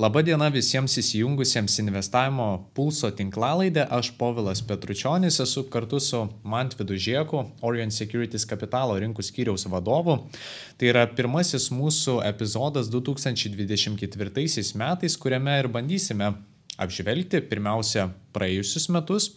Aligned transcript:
Labadiena 0.00 0.46
visiems 0.48 0.94
įsijungusiems 0.96 1.74
investavimo 1.82 2.46
pulso 2.72 3.10
tinklalaidę. 3.12 3.82
Aš 3.92 4.08
Povilas 4.16 4.62
Petručionis 4.64 5.36
esu 5.44 5.66
kartu 5.68 5.98
su 6.00 6.22
Mantvidu 6.48 6.96
Žieku, 6.96 7.42
Orient 7.60 7.92
Securities 7.92 8.48
kapitalo 8.48 8.96
rinkų 8.96 9.20
skyriaus 9.20 9.66
vadovu. 9.68 10.16
Tai 10.80 10.88
yra 10.88 11.02
pirmasis 11.12 11.68
mūsų 11.76 12.22
epizodas 12.24 12.88
2024 12.88 14.64
metais, 14.80 15.18
kuriame 15.20 15.58
ir 15.60 15.68
bandysime 15.68 16.32
apžvelgti 16.80 17.42
pirmiausia 17.52 18.08
praėjusius 18.32 18.88
metus 18.96 19.28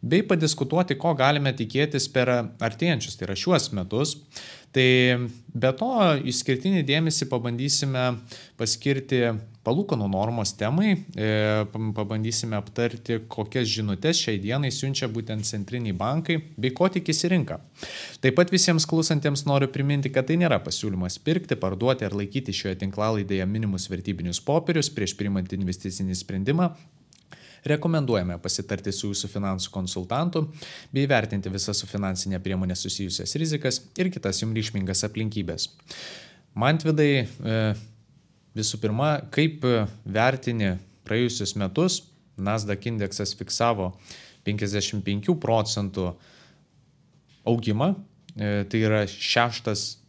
bei 0.00 0.22
padiskutuoti, 0.24 0.96
ko 1.00 1.12
galime 1.18 1.52
tikėtis 1.56 2.08
per 2.12 2.30
artėjančius, 2.60 3.18
tai 3.18 3.28
yra 3.28 3.36
šiuos 3.38 3.70
metus. 3.76 4.16
Tai 4.70 4.86
be 5.50 5.70
to 5.74 5.94
išskirtinį 6.30 6.84
dėmesį 6.86 7.26
pabandysime 7.26 8.04
paskirti 8.58 9.24
palūkanų 9.66 10.06
normos 10.12 10.52
temai, 10.56 10.92
e, 10.94 11.30
pabandysime 11.96 12.54
aptarti, 12.56 13.18
kokias 13.28 13.66
žinutės 13.68 14.22
šiai 14.22 14.38
dienai 14.40 14.70
siunčia 14.72 15.10
būtent 15.10 15.44
centriniai 15.48 15.96
bankai 15.96 16.38
bei 16.54 16.70
ko 16.70 16.86
tikisi 16.88 17.32
rinka. 17.32 17.58
Taip 18.22 18.38
pat 18.38 18.54
visiems 18.54 18.86
klausantiems 18.86 19.42
noriu 19.50 19.68
priminti, 19.74 20.14
kad 20.14 20.30
tai 20.30 20.38
nėra 20.38 20.62
pasiūlymas 20.62 21.18
pirkti, 21.26 21.58
parduoti 21.58 22.06
ar 22.06 22.14
laikyti 22.14 22.54
šioje 22.54 22.78
tinklalaidėje 22.84 23.50
minimus 23.50 23.90
vertybinius 23.90 24.40
popierius 24.46 24.92
prieš 24.94 25.18
priimant 25.18 25.50
investicinį 25.58 26.14
sprendimą 26.22 26.70
Rekomenduojame 27.68 28.38
pasitarti 28.40 28.92
su 28.94 29.10
jūsų 29.10 29.28
finansų 29.32 29.72
konsultantu 29.74 30.46
bei 30.94 31.08
vertinti 31.10 31.52
visas 31.52 31.82
su 31.82 31.88
finansinė 31.90 32.40
priemonė 32.42 32.76
susijusias 32.78 33.36
rizikas 33.40 33.82
ir 34.00 34.10
kitas 34.12 34.40
jums 34.40 34.56
ryšmingas 34.56 35.04
aplinkybės. 35.08 35.68
Mantvidai, 36.56 37.10
e, 37.26 37.58
visų 38.56 38.80
pirma, 38.82 39.18
kaip 39.34 39.66
vertini 40.04 40.76
praėjusius 41.04 41.56
metus, 41.60 42.02
Nasdaq 42.40 42.86
indeksas 42.88 43.34
fiksavo 43.36 43.92
55 44.46 45.34
procentų 45.40 46.10
augimą, 47.48 47.92
e, 48.36 48.64
tai 48.64 48.80
yra 48.86 49.02
šeštas 49.10 49.99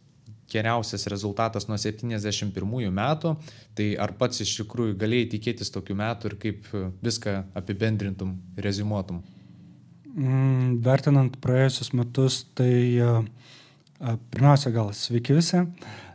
geriausias 0.52 1.06
rezultatas 1.10 1.68
nuo 1.68 1.78
71 1.80 2.92
metų, 2.92 3.34
tai 3.78 3.92
ar 4.00 4.14
pats 4.18 4.44
iš 4.44 4.54
tikrųjų 4.60 4.96
galėjai 5.00 5.30
tikėtis 5.36 5.72
tokių 5.74 5.98
metų 6.02 6.30
ir 6.30 6.38
kaip 6.46 6.72
viską 7.02 7.38
apibendrintum, 7.58 8.36
rezumuotum? 8.56 9.22
Mm, 10.12 10.82
vertinant 10.84 11.38
praėjusius 11.40 11.94
metus, 11.96 12.42
tai 12.58 12.72
pirmiausia 14.32 14.72
gal 14.74 14.92
sveiki 14.96 15.36
visi. 15.38 15.62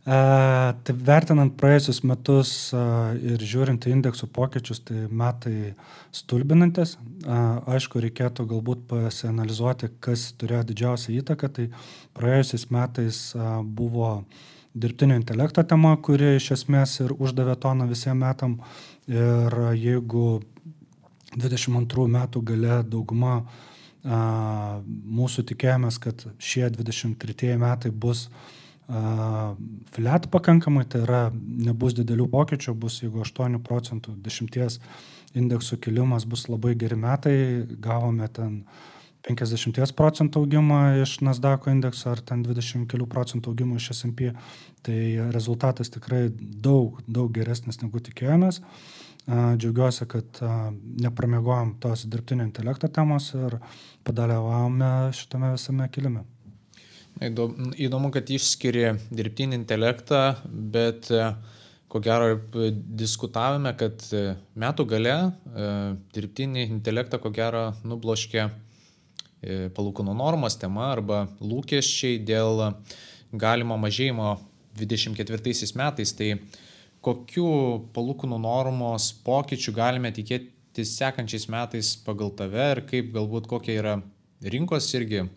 Tai 0.08 0.94
vertinant 1.04 1.52
praėjusius 1.60 1.98
metus 2.08 2.50
ir 2.72 3.42
žiūrint 3.44 3.84
į 3.90 3.92
indeksų 3.98 4.30
pokyčius, 4.32 4.80
tai 4.88 5.02
metai 5.12 5.74
stulbinantis. 6.16 6.94
Aišku, 7.28 8.00
reikėtų 8.06 8.46
galbūt 8.48 8.86
pasianalizuoti, 8.88 9.90
kas 10.00 10.30
turėjo 10.40 10.64
didžiausią 10.70 11.18
įtaką. 11.18 11.50
Tai 11.58 11.66
praėjusiais 12.16 12.70
metais 12.72 13.20
buvo 13.68 14.14
dirbtinio 14.72 15.18
intelekto 15.20 15.66
tema, 15.68 15.98
kuri 16.00 16.38
iš 16.38 16.54
esmės 16.56 17.02
ir 17.04 17.12
uždavė 17.12 17.58
toną 17.60 17.90
visiems 17.92 18.22
metam. 18.24 18.62
Ir 19.12 19.60
jeigu 19.76 20.38
22 21.36 22.08
metų 22.16 22.46
gale 22.48 22.78
dauguma 22.88 23.42
mūsų 24.08 25.44
tikėjomės, 25.52 26.00
kad 26.00 26.30
šie 26.40 26.70
23 26.72 27.58
metai 27.60 27.92
bus 27.92 28.30
uh, 28.30 28.56
flat 28.88 30.28
pakankamai, 30.32 30.86
tai 30.88 31.02
yra 31.04 31.22
nebus 31.36 31.96
didelių 31.98 32.30
pokyčių, 32.32 32.74
bus 32.80 33.02
jeigu 33.04 33.24
8 33.26 33.60
procentų 33.64 34.16
10 34.24 34.80
indeksų 35.38 35.78
kilimas 35.84 36.26
bus 36.26 36.48
labai 36.48 36.76
geri 36.80 36.96
metai, 36.96 37.66
gavome 37.84 38.28
ten 38.32 38.62
50 39.28 39.92
procentų 39.98 40.46
augimą 40.46 41.02
iš 41.02 41.18
Nasdaq 41.26 41.68
indekso 41.68 42.14
ar 42.14 42.22
ten 42.24 42.46
20 42.46 42.88
kelių 42.88 43.10
procentų 43.12 43.52
augimą 43.52 43.76
iš 43.82 43.92
S&P, 43.98 44.32
tai 44.88 45.00
rezultatas 45.36 45.92
tikrai 45.92 46.30
daug, 46.32 47.02
daug 47.08 47.34
geresnis 47.36 47.82
negu 47.84 48.00
tikėjomės. 48.00 48.62
Džiaugiuosi, 49.28 50.08
kad 50.08 50.40
nepramėgojom 51.04 51.76
tos 51.84 52.06
dirbtinio 52.08 52.48
intelekto 52.48 52.88
temos 52.88 53.34
ir 53.36 53.58
padalyvavome 54.08 55.12
šitame 55.12 55.52
visame 55.58 55.90
kilime. 55.92 56.24
Įdomu, 57.18 58.12
kad 58.14 58.30
išskiria 58.30 58.92
dirbtinį 59.10 59.58
intelektą, 59.58 60.36
bet 60.46 61.08
e, 61.10 61.32
ko 61.90 62.02
gero 62.04 62.36
diskutavome, 63.00 63.72
kad 63.80 64.04
e, 64.14 64.36
metų 64.54 64.86
gale 64.92 65.16
e, 65.18 65.70
dirbtinį 66.14 66.68
intelektą 66.68 67.18
ko 67.24 67.32
gero 67.34 67.72
nubloškė 67.88 68.48
palūkanų 69.78 70.16
normos 70.18 70.56
tema 70.58 70.88
arba 70.96 71.20
lūkesčiai 71.46 72.18
dėl 72.26 72.64
galimo 73.38 73.78
mažėjimo 73.78 74.32
24 74.82 75.70
metais. 75.78 76.14
Tai 76.18 76.30
kokiu 77.06 77.48
palūkanų 77.98 78.42
normos 78.42 79.12
pokyčių 79.26 79.76
galime 79.78 80.14
tikėtis 80.14 80.96
sekančiais 80.98 81.50
metais 81.54 81.96
pagal 82.06 82.34
tave 82.38 82.72
ir 82.76 82.86
kaip 82.90 83.14
galbūt 83.14 83.50
kokie 83.50 83.78
yra 83.78 84.00
rinkos 84.42 84.90
irgi 84.98 85.28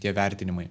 tie 0.00 0.16
vertinimai? 0.16 0.70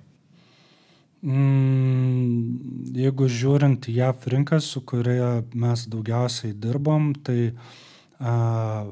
Mm, 1.21 2.93
jeigu 2.97 3.27
žiūrint 3.29 3.85
JAF 3.93 4.25
rinką, 4.31 4.57
su 4.57 4.81
kuria 4.81 5.43
mes 5.53 5.83
daugiausiai 5.85 6.55
dirbom, 6.57 7.11
tai 7.13 7.53
a, 8.17 8.87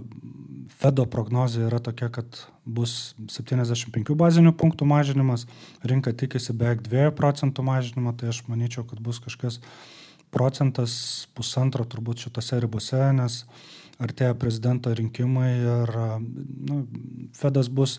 Fedo 0.79 1.03
prognozija 1.09 1.65
yra 1.67 1.79
tokia, 1.83 2.07
kad 2.13 2.37
bus 2.63 3.15
75 3.33 4.13
bazinių 4.15 4.53
punktų 4.55 4.85
mažinimas, 4.87 5.47
rinka 5.81 6.13
tikisi 6.13 6.53
beveik 6.53 6.85
2 6.85 7.09
procentų 7.17 7.65
mažinimo, 7.65 8.13
tai 8.13 8.29
aš 8.29 8.43
manyčiau, 8.47 8.85
kad 8.87 9.01
bus 9.03 9.19
kažkas 9.25 9.57
procentas, 10.29 10.93
pusantro 11.33 11.83
turbūt 11.89 12.27
šitose 12.27 12.61
ribose, 12.61 13.01
nes 13.17 13.41
artėja 13.99 14.37
prezidento 14.37 14.93
rinkimai 14.93 15.49
ir 15.57 15.95
nu, 16.21 16.83
Fedas 17.35 17.73
bus 17.73 17.97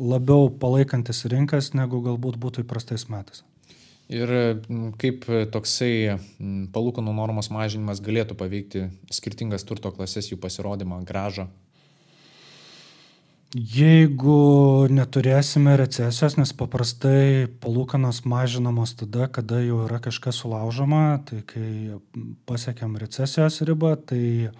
labiau 0.00 0.48
palaikantis 0.48 1.26
rinkas, 1.28 1.74
negu 1.76 2.00
galbūt 2.08 2.40
būtų 2.40 2.64
įprastais 2.64 3.06
metais. 3.12 3.44
Ir 4.10 4.30
kaip 4.98 5.26
toksai 5.54 6.18
palūkanų 6.74 7.12
normos 7.14 7.46
mažinimas 7.54 8.00
galėtų 8.02 8.34
paveikti 8.38 8.88
skirtingas 9.14 9.62
turto 9.62 9.92
klasės, 9.94 10.32
jų 10.32 10.40
pasirodymą, 10.42 11.04
gražą? 11.06 11.46
Jeigu 13.50 14.86
neturėsime 14.94 15.72
recesijos, 15.78 16.36
nes 16.38 16.52
paprastai 16.54 17.48
palūkanos 17.62 18.20
mažinamos 18.22 18.92
tada, 18.98 19.26
kada 19.26 19.58
jau 19.64 19.80
yra 19.88 19.98
kažkas 20.02 20.38
sulaužoma, 20.38 21.18
tai 21.26 21.40
kai 21.50 21.98
pasiekėm 22.46 22.94
recesijos 23.02 23.58
ribą, 23.66 23.96
tai 23.98 24.52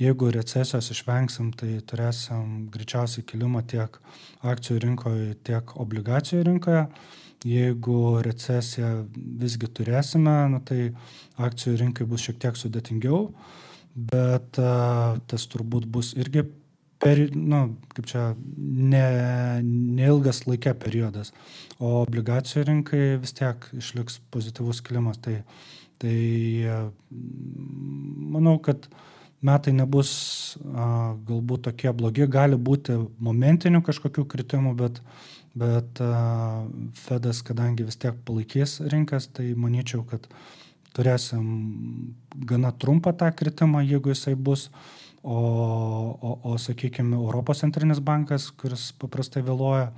jeigu 0.00 0.32
recesijos 0.32 0.88
išvengsim, 0.94 1.52
tai 1.60 1.74
turėsim 1.84 2.70
greičiausiai 2.72 3.24
kilimą 3.28 3.66
tiek 3.68 4.00
akcijų 4.40 4.80
rinkoje, 4.86 5.30
tiek 5.44 5.76
obligacijų 5.84 6.44
rinkoje 6.48 6.86
jeigu 7.46 8.18
recesiją 8.24 9.08
visgi 9.12 9.70
turėsime, 9.70 10.36
nu, 10.52 10.60
tai 10.64 10.92
akcijų 11.38 11.76
rinkai 11.84 12.06
bus 12.08 12.24
šiek 12.26 12.40
tiek 12.42 12.58
sudėtingiau, 12.58 13.28
bet 13.94 14.58
a, 14.62 15.18
tas 15.30 15.46
turbūt 15.50 15.86
bus 15.90 16.14
irgi 16.18 16.46
per, 16.98 17.20
nu, 17.34 17.62
kaip 17.94 18.08
čia, 18.10 18.22
ne, 18.58 19.04
neilgas 19.62 20.44
laikė 20.48 20.74
periodas, 20.82 21.32
o 21.78 22.00
obligacijų 22.02 22.64
rinkai 22.72 23.02
vis 23.22 23.36
tiek 23.38 23.68
išliks 23.78 24.18
pozityvus 24.34 24.82
kilimas. 24.86 25.20
Tai, 25.22 25.40
tai 26.02 26.16
manau, 28.34 28.56
kad 28.62 28.90
metai 29.44 29.74
nebus 29.76 30.10
a, 30.66 31.14
galbūt 31.28 31.68
tokie 31.68 31.94
blogi, 31.94 32.26
gali 32.26 32.58
būti 32.58 32.98
momentinių 33.22 33.84
kažkokių 33.86 34.26
kritimų, 34.26 34.74
bet 34.78 35.02
bet 35.58 36.00
Fedas, 36.98 37.42
kadangi 37.46 37.86
vis 37.88 37.98
tiek 38.00 38.16
palaikys 38.28 38.78
rinkas, 38.92 39.28
tai 39.34 39.52
manyčiau, 39.58 40.04
kad 40.08 40.28
turėsim 40.96 41.44
gana 42.48 42.72
trumpą 42.72 43.14
tą 43.18 43.30
kritimą, 43.34 43.82
jeigu 43.86 44.14
jisai 44.14 44.34
bus. 44.34 44.68
O, 45.28 45.34
o, 45.34 46.34
o 46.46 46.52
sakykime, 46.62 47.16
Europos 47.18 47.58
centrinis 47.60 47.98
bankas, 48.00 48.52
kuris 48.54 48.92
paprastai 49.02 49.42
vėluoja, 49.44 49.90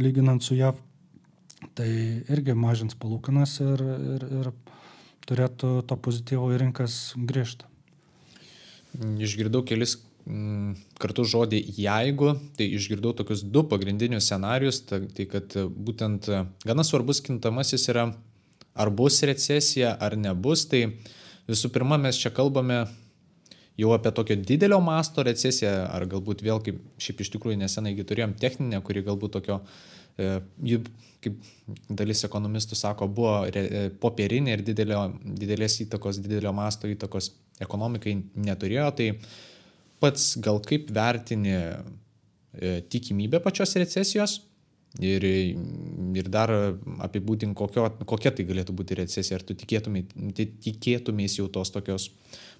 lyginant 0.00 0.40
su 0.42 0.56
JAV, 0.56 0.80
tai 1.76 1.90
irgi 2.32 2.56
mažins 2.58 2.96
palūkanas 2.98 3.58
ir, 3.62 3.84
ir, 4.16 4.24
ir 4.40 4.48
turėtų 5.28 5.74
to 5.86 5.98
pozityvo 6.06 6.48
į 6.54 6.62
rinkas 6.64 6.96
grįžti. 7.16 7.68
Išgirdau 9.22 9.62
kelis 9.68 9.94
kartu 11.02 11.24
žodį 11.26 11.58
jeigu, 11.76 12.36
tai 12.56 12.68
išgirdau 12.76 13.10
tokius 13.18 13.42
du 13.42 13.64
pagrindinius 13.66 14.28
scenarius, 14.28 14.82
tai, 14.86 15.00
tai 15.10 15.26
kad 15.30 15.56
būtent 15.74 16.28
gana 16.62 16.84
svarbus 16.86 17.22
kintamasis 17.24 17.88
yra 17.90 18.12
ar 18.74 18.90
bus 18.90 19.22
recesija 19.26 19.96
ar 20.00 20.16
nebus, 20.16 20.64
tai 20.70 20.84
visų 21.50 21.72
pirma 21.74 21.98
mes 22.00 22.20
čia 22.22 22.30
kalbame 22.34 22.84
jau 23.78 23.92
apie 23.96 24.12
tokio 24.14 24.36
didelio 24.36 24.80
masto 24.84 25.24
recesiją, 25.26 25.72
ar 25.90 26.06
galbūt 26.08 26.44
vėl, 26.44 26.60
kaip 26.64 26.80
šiaip 27.00 27.22
iš 27.24 27.32
tikrųjų 27.34 27.58
nesenai 27.62 27.94
turėjom 27.98 28.36
techninę, 28.40 28.82
kuri 28.84 29.04
galbūt 29.06 29.38
tokio, 29.38 29.60
e, 30.20 30.80
kaip 31.24 31.38
dalis 31.88 32.24
ekonomistų 32.28 32.78
sako, 32.78 33.08
buvo 33.08 33.38
e, 33.48 33.88
popierinė 34.02 34.58
ir 34.58 34.66
didelio, 34.66 35.06
didelės 35.24 35.80
įtakos, 35.86 36.20
didelio 36.22 36.52
masto 36.56 36.90
įtakos 36.90 37.32
ekonomikai 37.62 38.18
neturėjo, 38.34 38.90
tai 38.98 39.08
pats 40.02 40.32
gal 40.42 40.60
kaip 40.66 40.90
vertini 40.94 41.54
e, 41.54 42.80
tikimybę 42.92 43.40
pačios 43.44 43.76
recesijos 43.78 44.40
ir, 45.00 45.24
ir 45.24 46.28
dar 46.32 46.52
apibūdink, 47.06 47.54
kokio, 47.56 47.86
kokia 48.08 48.34
tai 48.36 48.44
galėtų 48.48 48.74
būti 48.76 48.98
recesija, 48.98 49.38
ar 49.38 49.46
tu 49.46 49.56
tikėtumės 49.56 51.38
jau 51.38 51.48
tos 51.52 51.72
tokios 51.72 52.10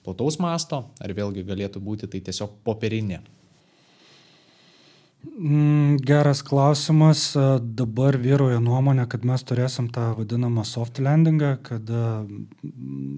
plataus 0.04 0.38
masto, 0.42 0.84
ar 1.02 1.14
vėlgi 1.16 1.44
galėtų 1.48 1.82
būti 1.84 2.08
tai 2.10 2.22
tiesiog 2.24 2.60
popierinė. 2.64 3.20
Mm, 5.22 5.96
geras 6.02 6.42
klausimas. 6.42 7.28
Dabar 7.62 8.16
vyroja 8.18 8.58
nuomonė, 8.62 9.06
kad 9.10 9.22
mes 9.26 9.44
turėsim 9.46 9.86
tą 9.94 10.08
vadinamą 10.18 10.64
soft 10.66 10.98
landingą, 10.98 11.54
kad 11.62 11.92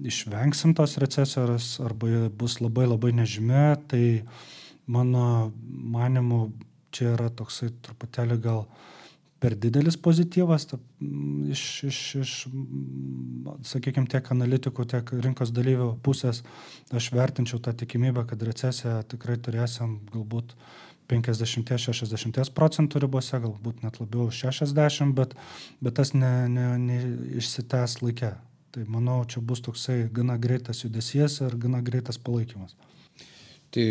išvengsim 0.05 0.75
tos 0.77 0.99
recesijos 1.01 1.75
arba 1.81 2.27
bus 2.29 2.59
labai 2.61 2.85
labai 2.85 3.11
nežymė. 3.17 3.65
Tai 3.89 4.03
mano 4.85 5.51
manimu, 5.97 6.51
čia 6.93 7.15
yra 7.15 7.31
toksai 7.33 7.71
truputėlį 7.85 8.39
gal 8.43 8.67
per 9.41 9.57
didelis 9.59 9.97
pozityvas 9.97 10.69
ta, 10.69 10.77
iš, 11.51 11.63
iš, 11.89 11.99
iš 12.21 12.31
sakykime, 13.65 14.07
tiek 14.09 14.29
analitikų, 14.33 14.85
tiek 14.93 15.09
rinkos 15.25 15.51
dalyvių 15.53 15.95
pusės. 16.05 16.45
Aš 16.93 17.11
vertinčiau 17.17 17.59
tą 17.61 17.73
tikimybę, 17.81 18.27
kad 18.29 18.45
recesiją 18.45 19.01
tikrai 19.09 19.41
turėsim 19.41 19.99
galbūt 20.13 20.53
50-60 21.11 22.51
procentų 22.57 23.03
ribose, 23.05 23.37
galbūt 23.41 23.83
net 23.85 23.99
labiau 24.01 24.31
60, 24.33 25.13
bet, 25.17 25.35
bet 25.83 25.97
tas 25.99 26.13
neišsitęs 26.17 27.97
ne, 28.01 28.01
ne 28.01 28.09
laikė. 28.09 28.33
Tai 28.75 28.83
manau, 28.91 29.21
čia 29.23 29.39
bus 29.39 29.61
toksai 29.63 30.09
gana 30.11 30.35
greitas 30.41 30.81
judesys 30.83 31.37
ir 31.45 31.53
gana 31.55 31.79
greitas 31.85 32.17
palaikymas. 32.19 32.73
Tai 33.71 33.85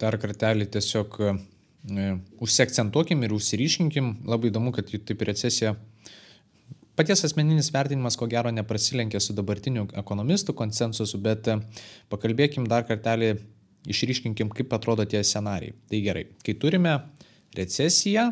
dar 0.00 0.16
kartelį 0.18 0.66
tiesiog 0.74 1.18
e, 1.22 1.34
užsiakcentuokim 2.42 3.22
ir 3.22 3.34
užsiriškinkim. 3.36 4.10
Labai 4.26 4.50
įdomu, 4.50 4.72
kad 4.74 4.90
taip 4.90 5.22
recesija. 5.28 5.76
Paties 6.98 7.22
asmeninis 7.26 7.70
vertinimas, 7.74 8.18
ko 8.18 8.26
gero, 8.30 8.50
neprasilenkia 8.54 9.22
su 9.22 9.34
dabartiniu 9.38 9.88
ekonomistų 10.02 10.54
konsensusu, 10.58 11.22
bet 11.22 11.50
e, 11.50 11.60
pakalbėkim 12.10 12.66
dar 12.70 12.88
kartelį 12.90 13.36
išryškinkim, 13.90 14.50
kaip 14.54 14.72
atrodo 14.76 15.06
tie 15.08 15.22
scenarijai. 15.24 15.74
Tai 15.90 16.00
gerai, 16.04 16.24
kai 16.44 16.54
turime 16.60 16.94
recesiją 17.56 18.28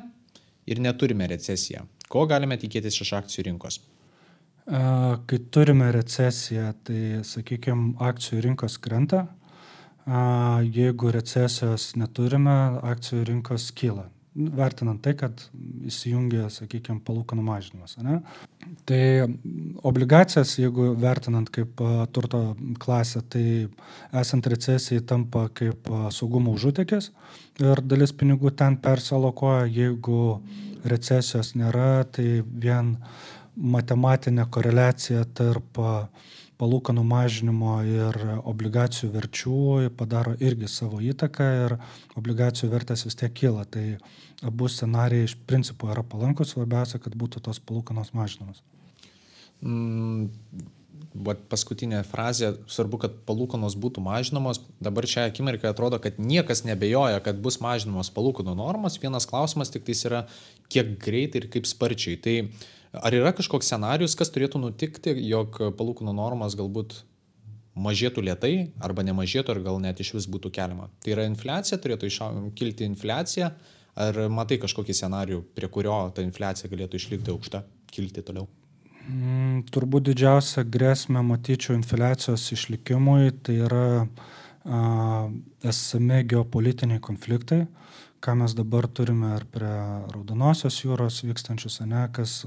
ir 0.67 0.81
neturime 0.83 1.29
recesiją, 1.31 1.87
ko 2.13 2.27
galime 2.31 2.59
tikėtis 2.61 3.01
iš 3.05 3.13
akcijų 3.21 3.49
rinkos? 3.51 3.81
Kai 4.63 5.39
turime 5.51 5.91
recesiją, 5.95 6.69
tai, 6.87 7.03
sakykime, 7.27 7.97
akcijų 8.11 8.45
rinkos 8.47 8.79
krenta, 8.83 9.27
jeigu 10.63 11.11
recesijos 11.15 11.93
neturime, 11.99 12.59
akcijų 12.95 13.25
rinkos 13.33 13.71
kyla 13.79 14.09
vertinant 14.35 15.03
tai, 15.05 15.15
kad 15.19 15.45
įsijungia, 15.89 16.47
sakykime, 16.53 17.03
palūkanų 17.05 17.45
mažinimas. 17.45 17.97
Ne? 18.01 18.21
Tai 18.87 19.03
obligacijas, 19.87 20.57
jeigu 20.59 20.93
vertinant 20.99 21.51
kaip 21.51 21.81
turto 22.15 22.41
klasę, 22.83 23.23
tai 23.31 23.69
esant 24.21 24.47
recesijai 24.47 25.03
tampa 25.07 25.49
kaip 25.55 25.91
saugumo 26.15 26.55
užutekis 26.57 27.11
ir 27.63 27.83
dalis 27.87 28.15
pinigų 28.15 28.53
ten 28.59 28.79
persalokoja, 28.83 29.67
jeigu 29.71 30.41
recesijos 30.89 31.55
nėra, 31.59 32.05
tai 32.11 32.43
vien 32.43 32.97
matematinė 33.55 34.49
koreliacija 34.51 35.25
tarp 35.37 35.79
palūkanų 36.63 37.03
mažinimo 37.07 37.77
ir 37.87 38.19
obligacijų 38.47 39.11
verčių 39.17 39.91
padaro 39.99 40.35
irgi 40.39 40.71
savo 40.71 41.01
įtaką 41.03 41.49
ir 41.65 41.77
obligacijų 42.19 42.71
vertės 42.73 43.07
vis 43.09 43.19
tiek 43.19 43.35
kyla. 43.35 43.67
Tai 43.67 43.99
abu 44.47 44.69
scenarijai 44.69 45.29
iš 45.29 45.37
principo 45.49 45.91
yra 45.93 46.05
palankus, 46.07 46.53
svarbiausia, 46.55 47.01
kad 47.03 47.17
būtų 47.19 47.43
tos 47.47 47.61
palūkanos 47.63 48.13
mažinamos. 48.17 48.63
Mm, 49.63 50.29
paskutinė 51.53 52.03
frazė, 52.09 52.53
svarbu, 52.71 53.01
kad 53.05 53.17
palūkanos 53.29 53.77
būtų 53.79 54.03
mažinamos. 54.05 54.63
Dabar 54.83 55.07
šią 55.09 55.29
akimirką 55.31 55.71
atrodo, 55.71 56.01
kad 56.03 56.19
niekas 56.19 56.65
nebejoja, 56.67 57.23
kad 57.25 57.41
bus 57.43 57.61
mažinamos 57.63 58.11
palūkanų 58.15 58.57
normos. 58.59 58.99
Vienas 59.03 59.29
klausimas 59.31 59.71
tik 59.71 59.87
tai 59.89 59.99
yra, 60.11 60.23
kiek 60.73 60.97
greitai 61.03 61.45
ir 61.45 61.51
kaip 61.53 61.69
sparčiai. 61.69 62.19
Tai 62.23 62.37
Ar 62.93 63.15
yra 63.17 63.31
kažkoks 63.33 63.71
scenarius, 63.71 64.13
kas 64.19 64.29
turėtų 64.29 64.61
nutikti, 64.61 65.15
jog 65.25 65.57
palūkanų 65.79 66.13
normas 66.13 66.53
galbūt 66.59 66.99
mažėtų 67.73 68.25
lietai 68.27 68.53
arba 68.85 69.05
nemažėtų, 69.07 69.55
ar 69.55 69.61
gal 69.65 69.79
net 69.81 70.03
iš 70.05 70.11
vis 70.19 70.27
būtų 70.29 70.51
keliama? 70.53 70.91
Tai 71.01 71.15
yra 71.15 71.25
infliacija, 71.25 71.79
turėtų 71.81 72.11
kilti 72.59 72.85
infliacija, 72.85 73.49
ar 73.99 74.19
matai 74.33 74.59
kažkokį 74.63 74.97
scenarių, 74.97 75.43
prie 75.57 75.69
kurio 75.73 75.97
ta 76.15 76.25
infliacija 76.25 76.71
galėtų 76.73 77.01
išlikti 77.01 77.33
aukšta, 77.35 77.63
kilti 77.93 78.25
toliau? 78.25 78.49
Mm, 79.03 79.65
turbūt 79.75 80.07
didžiausia 80.13 80.63
grėsmė 80.63 81.25
matyčiau 81.27 81.75
infliacijos 81.75 82.45
išlikimui, 82.55 83.33
tai 83.43 83.59
yra 83.67 83.87
a, 84.03 85.29
esami 85.67 86.23
geopolitiniai 86.31 87.03
konfliktai. 87.03 87.65
Ką 88.23 88.37
mes 88.39 88.53
dabar 88.55 88.87
turime 88.87 89.33
ir 89.35 89.45
prie 89.51 89.73
Raudonosios 90.15 90.77
jūros 90.85 91.25
vykstančius, 91.27 91.81
ne, 91.91 92.05
kas 92.15 92.45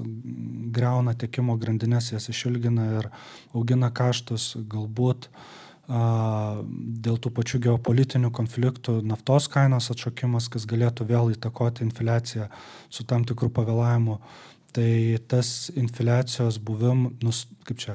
greuna 0.72 1.12
tiekimo 1.12 1.58
grandinės, 1.60 2.14
jas 2.14 2.30
išilgina 2.32 2.86
ir 3.02 3.10
augina 3.52 3.90
kaštus, 3.92 4.54
galbūt 4.72 5.28
a, 5.28 5.44
dėl 5.86 7.18
tų 7.22 7.30
pačių 7.36 7.60
geopolitinių 7.68 8.32
konfliktų 8.34 8.98
naftos 9.06 9.46
kainos 9.52 9.90
atšokimas, 9.94 10.48
kas 10.50 10.66
galėtų 10.66 11.06
vėl 11.06 11.30
įtakoti 11.36 11.86
infliaciją 11.86 12.48
su 12.90 13.06
tam 13.06 13.26
tikrų 13.28 13.52
pavėlavimu. 13.54 14.18
Tai 14.76 14.90
tas 15.30 15.70
infliacijos 15.72 16.58
buvim, 16.60 17.06
nus, 17.22 17.46
kaip 17.64 17.78
čia, 17.80 17.94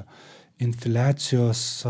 infliacijos 0.62 1.84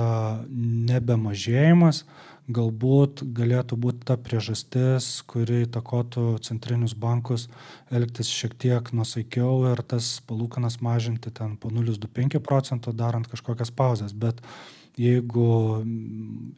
nebemažėjimas, 0.89 2.03
galbūt 2.51 3.21
galėtų 3.37 3.77
būti 3.79 4.05
ta 4.09 4.17
priežastis, 4.19 5.21
kuri 5.29 5.61
įtakotų 5.67 6.41
centrinius 6.43 6.95
bankus 6.97 7.47
elgtis 7.93 8.31
šiek 8.33 8.57
tiek 8.59 8.91
nusaikiau 8.97 9.69
ir 9.71 9.83
tas 9.87 10.17
palūkanas 10.27 10.79
mažinti 10.83 11.31
ten 11.31 11.55
po 11.61 11.71
0,25 11.71 12.41
procento, 12.43 12.91
darant 12.91 13.29
kažkokias 13.31 13.71
pauzes. 13.71 14.11
Bet 14.17 14.41
jeigu 14.99 15.47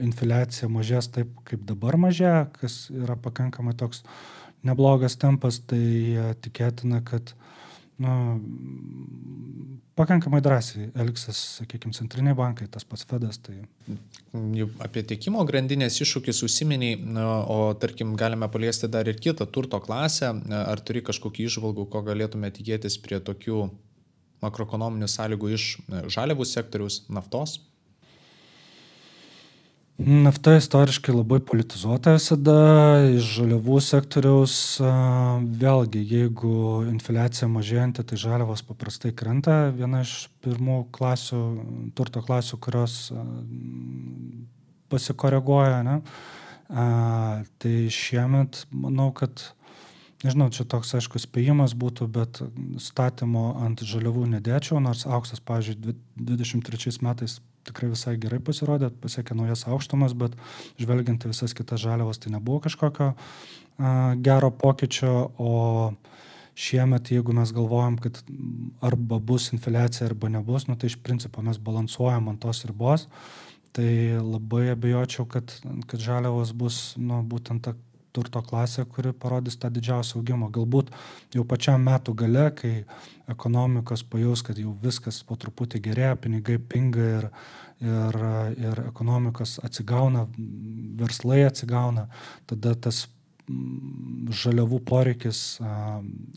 infliacija 0.02 0.70
mažės 0.72 1.10
taip, 1.14 1.34
kaip 1.48 1.66
dabar 1.70 1.98
mažėja, 2.02 2.48
kas 2.58 2.88
yra 2.94 3.18
pakankamai 3.20 3.76
toks 3.78 4.04
neblogas 4.66 5.18
tempas, 5.20 5.60
tai 5.68 6.34
tikėtina, 6.42 7.02
kad 7.06 7.34
nu, 8.02 8.14
pakankamai 10.00 10.42
drąsiai 10.42 10.90
elgsis, 11.04 11.40
sakykime, 11.60 11.94
centriniai 11.94 12.36
bankai, 12.38 12.68
tas 12.72 12.86
pats 12.88 13.06
Fedas. 13.10 13.40
Tai... 13.44 13.56
Apie 14.84 15.04
tiekimo 15.10 15.44
grandinės 15.46 16.00
iššūkis 16.02 16.42
užsiminiai, 16.48 16.98
o 17.54 17.74
tarkim 17.80 18.16
galime 18.20 18.50
paliesti 18.52 18.90
dar 18.92 19.10
ir 19.10 19.20
kitą 19.22 19.46
turto 19.52 19.80
klasę. 19.84 20.32
Ar 20.64 20.82
turi 20.82 21.04
kažkokį 21.06 21.50
išvalgų, 21.52 21.90
ko 21.92 22.02
galėtume 22.08 22.50
tikėtis 22.56 22.98
prie 23.04 23.22
tokių 23.22 23.68
makroekonominių 24.44 25.08
sąlygų 25.12 25.54
iš 25.56 25.68
žaliavų 26.12 26.48
sektoriaus, 26.50 27.04
naftos? 27.14 27.60
Nafta 29.98 30.56
istoriškai 30.58 31.14
labai 31.14 31.38
politizuota 31.46 32.16
visada, 32.16 32.54
iš 33.14 33.28
žaliavų 33.36 33.76
sektoriaus 33.86 34.56
vėlgi, 35.62 36.02
jeigu 36.10 36.54
infliacija 36.90 37.46
mažėjanti, 37.52 38.02
tai 38.10 38.18
žaliavos 38.18 38.66
paprastai 38.66 39.12
krenta. 39.14 39.68
Viena 39.78 40.02
iš 40.02 40.32
pirmų 40.42 40.80
klasių, 40.98 41.44
turto 41.94 42.26
klasių, 42.26 42.58
kurios 42.66 42.98
pasikoreguoja. 44.90 45.84
Ne? 45.86 46.00
Tai 47.62 47.78
šiemet 47.94 48.64
manau, 48.74 49.12
kad, 49.14 49.46
nežinau, 50.26 50.50
čia 50.50 50.66
toks 50.66 50.98
aišku 50.98 51.22
spėjimas 51.22 51.78
būtų, 51.78 52.10
bet 52.18 52.42
statymo 52.82 53.52
ant 53.62 53.86
žaliavų 53.86 54.26
nedėčiau, 54.40 54.82
nors 54.82 55.06
auksas, 55.06 55.38
pavyzdžiui, 55.46 56.00
23 56.18 56.98
metais 57.06 57.44
tikrai 57.68 57.92
visai 57.92 58.16
gerai 58.22 58.40
pasirodė, 58.44 58.92
pasiekė 59.04 59.38
naujas 59.38 59.66
aukštumas, 59.72 60.16
bet 60.18 60.36
žvelgiant 60.82 61.26
į 61.26 61.34
visas 61.34 61.56
kitas 61.58 61.84
žaliavas, 61.84 62.20
tai 62.22 62.34
nebuvo 62.34 62.64
kažkokio 62.66 63.14
a, 63.14 63.16
gero 64.24 64.52
pokyčio, 64.52 65.14
o 65.38 65.54
šiemet, 66.54 67.10
jeigu 67.14 67.34
mes 67.34 67.54
galvojam, 67.54 67.98
kad 68.02 68.20
arba 68.86 69.18
bus 69.20 69.50
infliacija, 69.56 70.08
arba 70.12 70.30
nebus, 70.30 70.68
nu, 70.70 70.78
tai 70.78 70.92
iš 70.92 71.00
principo 71.02 71.42
mes 71.42 71.58
balansuojam 71.58 72.30
ant 72.30 72.44
tos 72.44 72.66
ribos. 72.70 73.08
tai 73.74 74.20
labai 74.22 74.68
abejočiau, 74.70 75.26
kad, 75.26 75.50
kad 75.90 76.00
žaliavos 76.00 76.52
bus 76.54 76.76
nu, 77.02 77.24
būtent 77.26 77.64
ta 77.66 77.72
turto 78.14 78.42
klasė, 78.46 78.86
kuri 78.90 79.14
parodys 79.18 79.58
tą 79.60 79.72
didžiausią 79.74 80.20
augimą. 80.20 80.50
Galbūt 80.54 80.92
jau 81.36 81.46
pačiam 81.50 81.84
metų 81.86 82.16
gale, 82.24 82.46
kai 82.58 82.74
ekonomikos 83.32 84.06
pajaus, 84.10 84.44
kad 84.46 84.60
jau 84.60 84.76
viskas 84.84 85.22
po 85.28 85.38
truputį 85.40 85.82
gerėja, 85.88 86.20
pinigai 86.22 86.60
pinga 86.60 87.10
ir, 87.18 87.28
ir, 87.82 88.22
ir 88.68 88.84
ekonomikos 88.86 89.58
atsigauna, 89.66 90.28
verslai 91.02 91.44
atsigauna, 91.48 92.08
tada 92.50 92.76
tas 92.76 93.06
mm, 93.48 94.32
žaliavų 94.44 94.82
poreikis, 94.88 95.44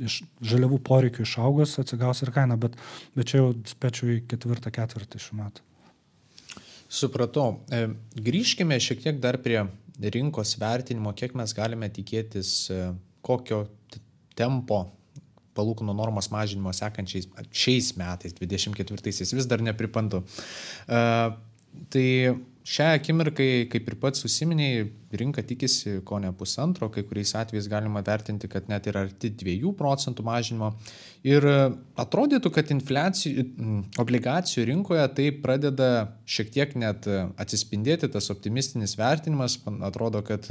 iš 0.00 0.20
žaliavų 0.54 0.80
poreikių 0.86 1.26
išaugos 1.28 1.78
atsigaus 1.82 2.24
ir 2.24 2.34
kaina, 2.34 2.58
bet, 2.60 2.78
bet 3.18 3.32
čia 3.32 3.42
jau 3.42 3.54
spėčiau 3.68 4.16
į 4.16 4.20
ketvirtą 4.32 4.74
ketvirtį 4.80 5.24
šių 5.28 5.40
metų. 5.44 5.66
Supratau. 6.86 7.58
E, 7.74 7.88
grįžkime 8.14 8.78
šiek 8.80 9.02
tiek 9.02 9.16
dar 9.18 9.40
prie 9.42 9.64
rinkos 10.00 10.56
vertinimo, 10.60 11.12
kiek 11.16 11.34
mes 11.38 11.54
galime 11.56 11.88
tikėtis, 11.92 12.52
e, 12.70 12.90
kokio 13.26 13.64
tempo 14.36 14.84
palūkanų 15.56 15.94
normos 15.96 16.28
mažinimo 16.32 16.72
sekančiais 16.76 17.30
šiais 17.48 17.94
metais, 17.96 18.34
24-aisiais, 18.36 19.32
vis 19.38 19.48
dar 19.48 19.62
nepripantu. 19.64 20.20
Uh, 20.84 21.32
tai 21.88 22.08
šią 22.66 22.86
akimirką, 22.96 23.44
kaip 23.70 23.88
ir 23.88 23.94
pats 24.02 24.24
susiminiai, 24.24 24.88
rinka 25.16 25.40
tikisi 25.46 26.00
ko 26.04 26.18
ne 26.20 26.32
pusantro, 26.34 26.88
kai 26.92 27.04
kuriais 27.06 27.30
atvejais 27.38 27.68
galima 27.70 28.02
vertinti, 28.04 28.48
kad 28.50 28.66
net 28.68 28.88
ir 28.90 28.98
arti 28.98 29.30
2 29.30 29.70
procentų 29.78 30.24
mažinimo. 30.26 30.72
Ir 31.26 31.46
atrodytų, 31.96 32.50
kad 32.52 32.72
obligacijų 34.02 34.66
rinkoje 34.72 35.06
tai 35.14 35.28
pradeda 35.46 35.90
šiek 36.26 36.50
tiek 36.58 36.74
net 36.76 37.06
atsispindėti 37.38 38.10
tas 38.12 38.30
optimistinis 38.34 38.98
vertinimas. 38.98 39.60
Atrodo, 39.86 40.26
kad 40.26 40.50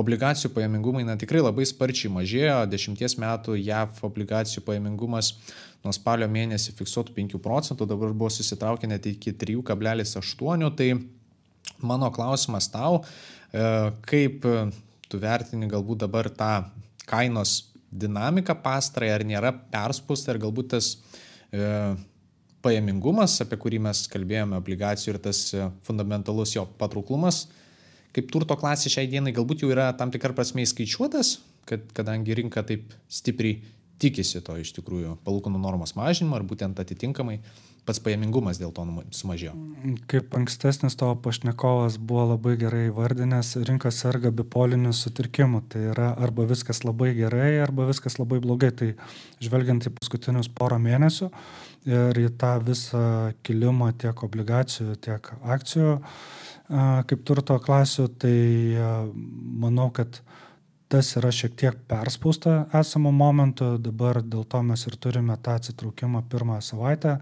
obligacijų 0.00 0.54
pajamingumai 0.56 1.04
na, 1.04 1.20
tikrai 1.20 1.44
labai 1.44 1.68
sparčiai 1.68 2.14
mažėjo. 2.16 2.58
Dešimties 2.72 3.20
metų 3.20 3.60
JAV 3.60 4.00
obligacijų 4.08 4.64
pajamingumas 4.66 5.34
nuo 5.84 5.92
spalio 5.92 6.26
mėnesį 6.32 6.78
fiksuotų 6.80 7.12
5 7.16 7.40
procentų, 7.44 7.86
dabar 7.92 8.16
buvo 8.16 8.32
susitraukę 8.32 8.88
net 8.88 9.06
iki 9.10 9.36
3,8. 9.36 10.70
Tai 10.78 10.94
mano 11.82 12.10
klausimas 12.14 12.68
tau, 12.72 13.02
e, 13.52 13.66
kaip 14.08 14.46
tu 15.08 15.20
vertini 15.20 15.68
galbūt 15.68 16.06
dabar 16.06 16.30
tą 16.32 16.54
kainos 17.08 17.72
dinamiką 17.92 18.56
pastarai, 18.64 19.12
ar 19.12 19.24
nėra 19.28 19.52
perspausta, 19.52 20.32
ar 20.32 20.40
galbūt 20.40 20.72
tas 20.72 20.94
e, 21.52 21.66
pajamingumas, 22.64 23.36
apie 23.44 23.58
kurį 23.60 23.82
mes 23.88 24.06
kalbėjome, 24.12 24.56
obligacijų 24.58 25.14
ir 25.14 25.20
tas 25.26 25.42
e, 25.54 25.68
fundamentalus 25.86 26.54
jo 26.56 26.64
patrauklumas, 26.80 27.44
kaip 28.16 28.32
turto 28.32 28.56
klasė 28.58 28.92
šiai 28.92 29.10
dienai 29.10 29.34
galbūt 29.36 29.64
jau 29.64 29.72
yra 29.72 29.90
tam 29.98 30.12
tikrą 30.14 30.34
prasme 30.36 30.64
įskaičiuotas, 30.64 31.36
kad 31.68 31.84
kadangi 31.96 32.38
rinka 32.38 32.64
taip 32.66 32.94
stipriai 33.12 33.60
tikisi 34.02 34.42
to 34.44 34.58
iš 34.60 34.74
tikrųjų 34.78 35.18
palūkanų 35.26 35.60
normos 35.62 35.94
mažinimo 35.98 36.38
ir 36.38 36.46
būtent 36.48 36.80
atitinkamai 36.82 37.40
pats 37.86 37.98
pajamingumas 38.02 38.60
dėl 38.60 38.70
to 38.74 38.84
sumažėjo. 39.14 39.52
Kaip 40.10 40.34
ankstesnis 40.38 40.94
tavo 40.98 41.16
pašnekovas 41.24 41.96
buvo 41.98 42.28
labai 42.30 42.54
gerai 42.60 42.84
įvardinęs, 42.90 43.56
rinka 43.66 43.90
serga 43.94 44.30
bipoliniu 44.30 44.92
sutrikimu. 44.94 45.64
Tai 45.72 45.82
yra 45.90 46.12
arba 46.14 46.46
viskas 46.50 46.84
labai 46.86 47.10
gerai, 47.18 47.56
arba 47.64 47.88
viskas 47.90 48.20
labai 48.20 48.38
blogai. 48.44 48.70
Tai 48.78 48.92
žvelgiant 49.42 49.88
į 49.90 49.94
paskutinius 49.98 50.50
porą 50.54 50.78
mėnesių 50.82 51.32
ir 51.90 52.22
į 52.22 52.28
tą 52.38 52.52
visą 52.62 53.02
kilimą 53.42 53.90
tiek 53.98 54.22
obligacijų, 54.28 54.94
tiek 55.02 55.34
akcijų 55.42 55.98
kaip 57.08 57.24
turto 57.26 57.58
klasių, 57.60 58.06
tai 58.22 58.36
manau, 59.60 59.90
kad 59.94 60.22
tas 60.92 61.14
yra 61.16 61.30
šiek 61.32 61.54
tiek 61.56 61.78
perspausta 61.88 62.66
esamu 62.76 63.12
momentu, 63.16 63.76
dabar 63.80 64.20
dėl 64.20 64.44
to 64.48 64.60
mes 64.66 64.84
ir 64.88 64.98
turime 65.00 65.38
tą 65.40 65.56
atsitraukimą 65.56 66.20
pirmą 66.32 66.58
savaitę, 66.64 67.16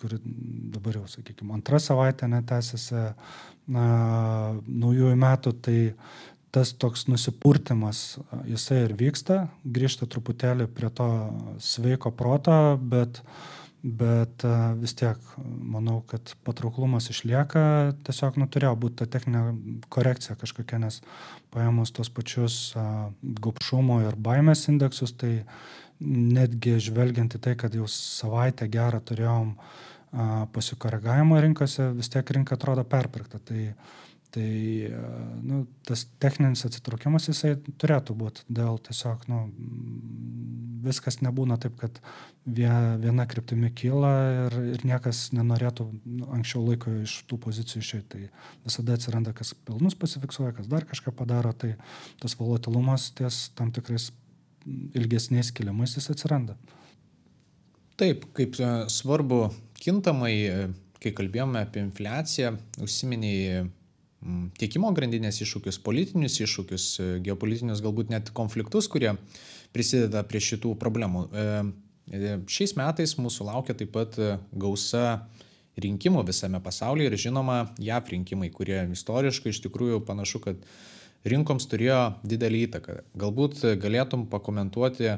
kuri 0.00 0.20
dabar 0.76 1.00
jau, 1.00 1.06
sakykime, 1.16 1.54
antrą 1.56 1.80
savaitę 1.80 2.28
netęsiasi 2.28 3.08
naujųjų 3.72 5.16
metų, 5.24 5.54
tai 5.64 5.78
tas 6.54 6.70
toks 6.78 7.08
nusipurtimas, 7.10 8.04
jisai 8.46 8.84
ir 8.84 8.94
vyksta, 9.00 9.40
grįžta 9.64 10.06
truputėlį 10.06 10.68
prie 10.70 10.92
to 10.94 11.08
sveiko 11.64 12.12
proto, 12.14 12.54
bet 12.78 13.18
uh, 13.18 13.63
bet 13.84 14.44
vis 14.80 14.94
tiek 14.96 15.20
manau, 15.44 15.98
kad 16.08 16.32
patrauklumas 16.46 17.10
išlieka, 17.12 17.92
tiesiog 18.06 18.38
nu, 18.40 18.48
turėjo 18.48 18.72
būti 18.80 19.02
ta 19.02 19.08
techninė 19.12 19.42
korekcija 19.92 20.38
kažkokia, 20.40 20.80
nes 20.80 21.02
paėmus 21.52 21.92
tos 21.92 22.08
pačius 22.08 22.56
gopšumo 23.20 24.00
ir 24.06 24.16
baimės 24.16 24.64
indeksus, 24.72 25.12
tai 25.20 25.42
netgi 26.00 26.78
žvelgiant 26.82 27.36
į 27.36 27.42
tai, 27.44 27.54
kad 27.60 27.76
jau 27.76 27.84
savaitę 27.90 28.70
gerą 28.72 29.02
turėjom 29.04 29.52
pasikoregavimo 30.54 31.36
rinkose, 31.42 31.90
vis 31.98 32.08
tiek 32.08 32.32
rinka 32.36 32.56
atrodo 32.56 32.86
perpirkta. 32.88 33.40
Tai, 33.44 33.68
tai 34.34 34.90
nu, 35.46 35.64
tas 35.86 36.04
techninis 36.22 36.64
atsitraukimas 36.66 37.28
jisai 37.30 37.54
turėtų 37.78 38.16
būti 38.18 38.46
dėl 38.50 38.80
tiesiog 38.82 39.28
nu, 39.30 39.44
viskas 40.84 41.20
nebūna 41.24 41.56
taip, 41.60 41.76
kad 41.80 42.00
viena 42.44 43.26
kryptimi 43.30 43.70
kyla 43.76 44.12
ir, 44.32 44.56
ir 44.74 44.84
niekas 44.86 45.28
nenorėtų 45.36 45.86
nu, 45.92 46.26
anksčiau 46.36 46.64
laiko 46.66 46.92
iš 47.04 47.20
tų 47.30 47.38
pozicijų 47.46 47.84
išeiti. 47.84 48.04
Tai 48.14 48.66
visada 48.66 48.98
atsiranda, 48.98 49.32
kas 49.36 49.54
pelnus 49.66 49.96
pasifiksuoja, 49.98 50.54
kas 50.58 50.68
dar 50.70 50.86
kažką 50.88 51.14
padaro, 51.16 51.54
tai 51.56 51.74
tas 52.22 52.36
volatilumas 52.40 53.10
ties 53.16 53.46
tam 53.56 53.72
tikrais 53.74 54.10
ilgesniais 54.96 55.52
kilimais 55.54 55.96
jis 55.96 56.10
atsiranda. 56.12 56.56
Taip, 58.00 58.26
kaip 58.34 58.58
e, 58.58 58.72
svarbu 58.90 59.46
kintamai, 59.78 60.34
e, 60.50 60.68
kai 61.02 61.12
kalbėjome 61.14 61.62
apie 61.62 61.84
infliaciją, 61.84 62.54
užsiminiai 62.82 63.68
tiekimo 64.58 64.90
grandinės 64.96 65.40
iššūkius, 65.44 65.78
politinius 65.84 66.38
iššūkius, 66.40 66.86
e, 67.00 67.08
geopolitinius 67.24 67.82
galbūt 67.84 68.12
net 68.12 68.30
konfliktus, 68.36 68.88
kurie 68.90 69.14
prisideda 69.74 70.24
prie 70.28 70.40
šitų 70.44 70.74
problemų. 70.80 71.24
E, 71.26 71.46
e, 72.08 72.34
šiais 72.48 72.76
metais 72.80 73.16
mūsų 73.20 73.48
laukia 73.50 73.76
taip 73.76 73.92
pat 73.94 74.18
gausa 74.52 75.24
rinkimų 75.80 76.24
visame 76.28 76.60
pasaulyje 76.62 77.12
ir 77.12 77.20
žinoma 77.26 77.58
JAV 77.82 78.12
rinkimai, 78.14 78.50
kurie 78.54 78.84
istoriškai 78.94 79.52
iš 79.52 79.62
tikrųjų 79.66 80.04
panašu, 80.06 80.40
kad 80.44 80.60
rinkoms 81.28 81.66
turėjo 81.68 82.02
didelį 82.24 82.66
įtaką. 82.68 83.00
Galbūt 83.18 83.64
galėtum 83.82 84.28
pakomentuoti, 84.30 85.16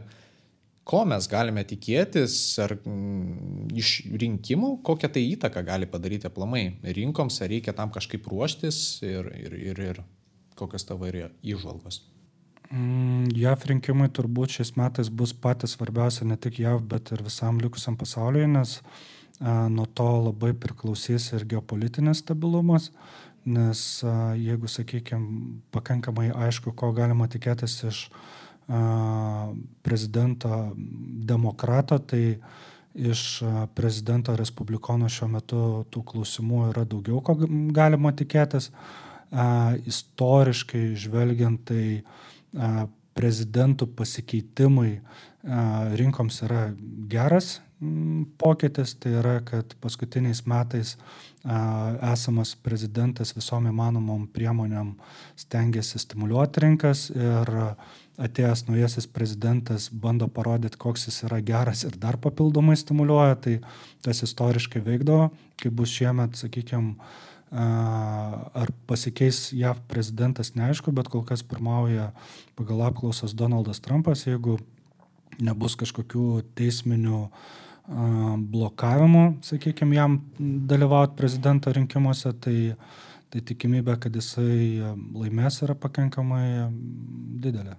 ko 0.86 1.02
mes 1.08 1.26
galime 1.30 1.64
tikėtis 1.66 2.34
ar 2.62 2.76
mm, 2.78 3.70
iš 3.74 3.92
rinkimų, 4.22 4.76
kokią 4.86 5.10
tai 5.16 5.24
įtaką 5.32 5.64
gali 5.66 5.88
padaryti 5.90 6.28
aplamai 6.30 6.66
rinkoms, 6.98 7.40
ar 7.42 7.50
reikia 7.50 7.74
tam 7.76 7.90
kažkaip 7.94 8.28
ruoštis 8.30 8.78
ir, 9.06 9.32
ir, 9.34 9.56
ir, 9.72 9.82
ir 9.90 10.04
kokios 10.58 10.86
tavo 10.86 11.08
yra 11.10 11.32
įžvalgos. 11.42 12.04
Mm, 12.70 13.26
JAV 13.34 13.66
rinkimai 13.72 14.08
turbūt 14.14 14.58
šiais 14.58 14.72
metais 14.78 15.10
bus 15.10 15.34
patys 15.34 15.74
svarbiausia 15.76 16.26
ne 16.26 16.38
tik 16.38 16.62
JAV, 16.62 16.86
bet 16.94 17.12
ir 17.14 17.26
visam 17.26 17.60
likusiam 17.62 17.98
pasauliui, 17.98 18.46
nes 18.54 18.78
nuo 19.42 19.84
to 19.92 20.08
labai 20.30 20.54
priklausys 20.56 21.28
ir 21.36 21.44
geopolitinis 21.50 22.22
stabilumas, 22.22 22.88
nes 23.46 23.82
jeigu, 24.38 24.70
sakykime, 24.70 25.60
pakankamai 25.74 26.30
aišku, 26.46 26.72
ko 26.78 26.94
galima 26.96 27.28
tikėtis 27.30 27.82
iš 27.90 28.06
a, 28.06 28.24
prezidento 29.82 30.72
demokrato, 31.28 31.98
tai 31.98 32.38
iš 32.96 33.42
prezidento 33.76 34.34
respublikono 34.36 35.08
šiuo 35.12 35.28
metu 35.30 35.60
tų 35.92 36.02
klausimų 36.10 36.62
yra 36.70 36.86
daugiau, 36.88 37.20
ko 37.22 37.36
galima 37.76 38.14
tikėtis. 38.16 38.70
Istoriškai 39.86 40.88
žvelgiant, 40.98 41.68
tai 41.68 42.02
prezidentų 43.16 43.88
pasikeitimai 43.98 44.90
rinkoms 46.00 46.42
yra 46.46 46.68
geras 47.10 47.60
pokytis, 48.38 48.94
tai 48.96 49.12
yra, 49.20 49.40
kad 49.44 49.74
paskutiniais 49.80 50.46
metais 50.48 50.94
esamas 52.12 52.54
prezidentas 52.64 53.34
visom 53.36 53.68
įmanomom 53.68 54.24
priemonėm 54.32 54.94
stengiasi 55.36 56.00
stimuliuoti 56.00 56.64
rinkas 56.64 57.10
ir 57.12 57.52
atėjęs 58.22 58.64
naujasis 58.70 59.06
prezidentas 59.12 59.90
bando 59.92 60.28
parodyti, 60.32 60.78
koks 60.80 61.08
jis 61.10 61.22
yra 61.28 61.42
geras 61.44 61.84
ir 61.84 61.96
dar 62.00 62.16
papildomai 62.16 62.76
stimuliuoja, 62.80 63.36
tai 63.36 63.56
tas 64.04 64.22
istoriškai 64.24 64.82
veikdavo, 64.84 65.30
kai 65.60 65.72
bus 65.74 65.92
šiemet, 65.92 66.38
sakykime, 66.40 66.96
Ar 67.50 68.72
pasikeis 68.90 69.52
JAV 69.54 69.78
prezidentas, 69.86 70.50
neaišku, 70.58 70.90
bet 70.90 71.06
kol 71.06 71.22
kas 71.22 71.44
pirmauja 71.46 72.08
pagal 72.58 72.82
apklausas 72.88 73.36
Donaldas 73.38 73.78
Trumpas, 73.84 74.24
jeigu 74.26 74.58
nebus 75.38 75.76
kažkokių 75.78 76.42
teisminių 76.58 77.20
blokavimu, 78.50 79.38
sakykime, 79.46 79.94
jam 79.94 80.18
dalyvauti 80.42 81.14
prezidento 81.20 81.70
rinkimuose, 81.70 82.34
tai, 82.34 82.74
tai 83.30 83.44
tikimybė, 83.46 83.94
kad 84.02 84.18
jisai 84.18 84.82
laimės 85.14 85.62
yra 85.62 85.78
pakankamai 85.78 86.66
didelė. 87.46 87.78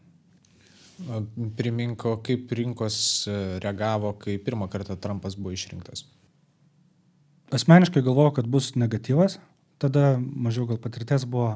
Priminko, 1.57 2.15
kaip 2.25 2.51
rinkos 2.57 2.97
e, 3.29 3.35
reagavo, 3.63 4.15
kai 4.17 4.39
pirmą 4.41 4.69
kartą 4.73 4.97
Trumpas 4.97 5.37
buvo 5.37 5.53
išrinktas. 5.53 6.07
Asmeniškai 7.53 8.01
galvojau, 8.03 8.33
kad 8.39 8.49
bus 8.51 8.73
negatyvas, 8.75 9.37
tada 9.79 10.17
mažiau 10.19 10.65
gal 10.67 10.79
patirties 10.81 11.23
buvo, 11.29 11.53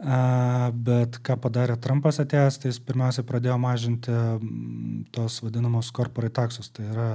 bet 0.00 1.18
ką 1.22 1.36
padarė 1.44 1.76
Trumpas 1.78 2.18
atėjęs, 2.22 2.56
tai 2.58 2.72
jis 2.72 2.80
pirmiausia 2.82 3.22
pradėjo 3.28 3.58
mažinti 3.60 4.14
tos 5.12 5.38
vadinamos 5.44 5.92
corporate 5.92 6.34
taxus, 6.40 6.70
tai 6.72 6.88
yra 6.88 7.10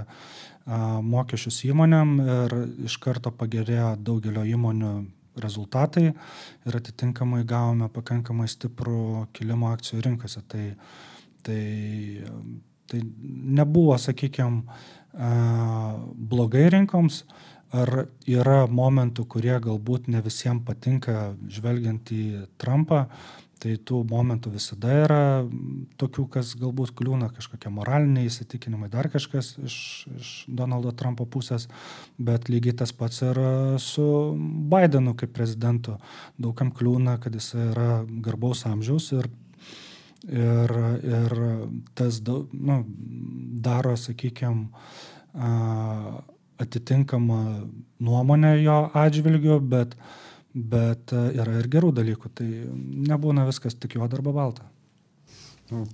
mokesčius 1.05 1.63
įmonėm 1.67 2.13
ir 2.21 2.55
iš 2.85 2.99
karto 3.01 3.33
pagerėjo 3.33 3.95
daugelio 4.05 4.45
įmonių 4.53 4.93
rezultatai 5.41 6.11
ir 6.13 6.77
atitinkamai 6.79 7.43
gavome 7.47 7.89
pakankamai 7.91 8.47
stiprų 8.49 9.25
kilimą 9.35 9.73
akcijų 9.75 10.05
rinkose. 10.05 10.41
Tai, 10.47 10.63
tai, 11.45 12.23
tai 12.91 13.01
nebuvo, 13.59 13.97
sakykime, 14.01 14.65
blogai 15.15 16.67
rinkoms, 16.73 17.23
ar 17.75 18.07
yra 18.29 18.65
momentų, 18.71 19.25
kurie 19.31 19.55
galbūt 19.63 20.09
ne 20.11 20.21
visiems 20.23 20.63
patinka 20.67 21.33
žvelgiant 21.51 22.11
į 22.13 22.25
Trumpą, 22.61 23.05
tai 23.65 23.77
tų 23.79 24.01
momentų 24.09 24.51
visada 24.53 24.91
yra 25.05 25.21
tokių, 25.99 26.25
kas 26.35 26.51
galbūt 26.59 26.91
kliūna 26.97 27.31
kažkokie 27.33 27.71
moraliniai 27.73 28.27
įsitikinimai, 28.29 28.89
dar 28.93 29.07
kažkas 29.11 29.53
iš, 29.63 29.77
iš 30.19 30.31
Donaldo 30.51 30.91
Trumpo 30.91 31.25
pusės, 31.25 31.69
bet 32.19 32.49
lygiai 32.51 32.75
tas 32.83 32.93
pats 32.95 33.23
ir 33.25 33.39
su 33.81 34.05
Bidenu 34.71 35.15
kaip 35.17 35.33
prezidentu. 35.35 35.97
Daugam 36.37 36.73
kliūna, 36.75 37.17
kad 37.23 37.35
jis 37.37 37.53
yra 37.71 38.03
garbaus 38.05 38.65
amžiaus 38.69 39.11
ir 39.15 39.31
Ir, 40.25 40.71
ir 41.05 41.33
tas 41.93 42.17
nu, 42.25 42.79
daro, 43.61 43.93
sakykime, 43.97 44.69
atitinkamą 46.57 47.41
nuomonę 47.99 48.55
jo 48.63 48.77
atžvilgiu, 48.93 49.59
bet, 49.59 49.93
bet 50.53 51.13
yra 51.13 51.59
ir 51.59 51.69
gerų 51.69 51.91
dalykų. 51.99 52.31
Tai 52.39 52.47
nebūna 53.11 53.45
viskas 53.45 53.77
tik 53.77 53.99
juoda 53.99 54.17
arba 54.17 54.33
balta. 54.33 54.65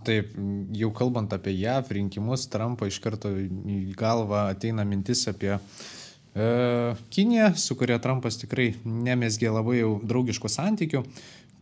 Taip, 0.05 0.33
jau 0.75 0.91
kalbant 0.91 1.31
apie 1.31 1.53
JAV 1.55 1.93
rinkimus, 1.95 2.49
Trumpo 2.51 2.87
iš 2.87 2.99
karto 3.03 3.31
į 3.31 3.93
galvą 3.95 4.49
ateina 4.51 4.83
mintis 4.83 5.23
apie 5.31 5.53
e, 5.55 5.59
Kiniją, 7.15 7.53
su 7.55 7.77
kuria 7.79 7.95
Trumpas 8.03 8.39
tikrai 8.41 8.73
nemesgė 8.83 9.51
labai 9.51 9.77
jau 9.79 9.93
draugiškų 10.03 10.51
santykių. 10.51 11.03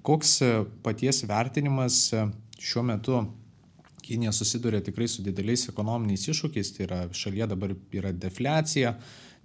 Koks 0.05 0.39
paties 0.81 1.21
vertinimas 1.29 2.07
šiuo 2.59 2.83
metu 2.83 3.21
Kinija 4.09 4.31
susiduria 4.33 4.81
tikrai 4.81 5.05
su 5.07 5.21
dideliais 5.21 5.67
ekonominiais 5.69 6.23
iššūkiais, 6.31 6.71
tai 6.73 6.85
yra 6.87 6.99
šalyje 7.13 7.47
dabar 7.51 7.75
yra 7.93 8.11
defliacija, 8.15 8.95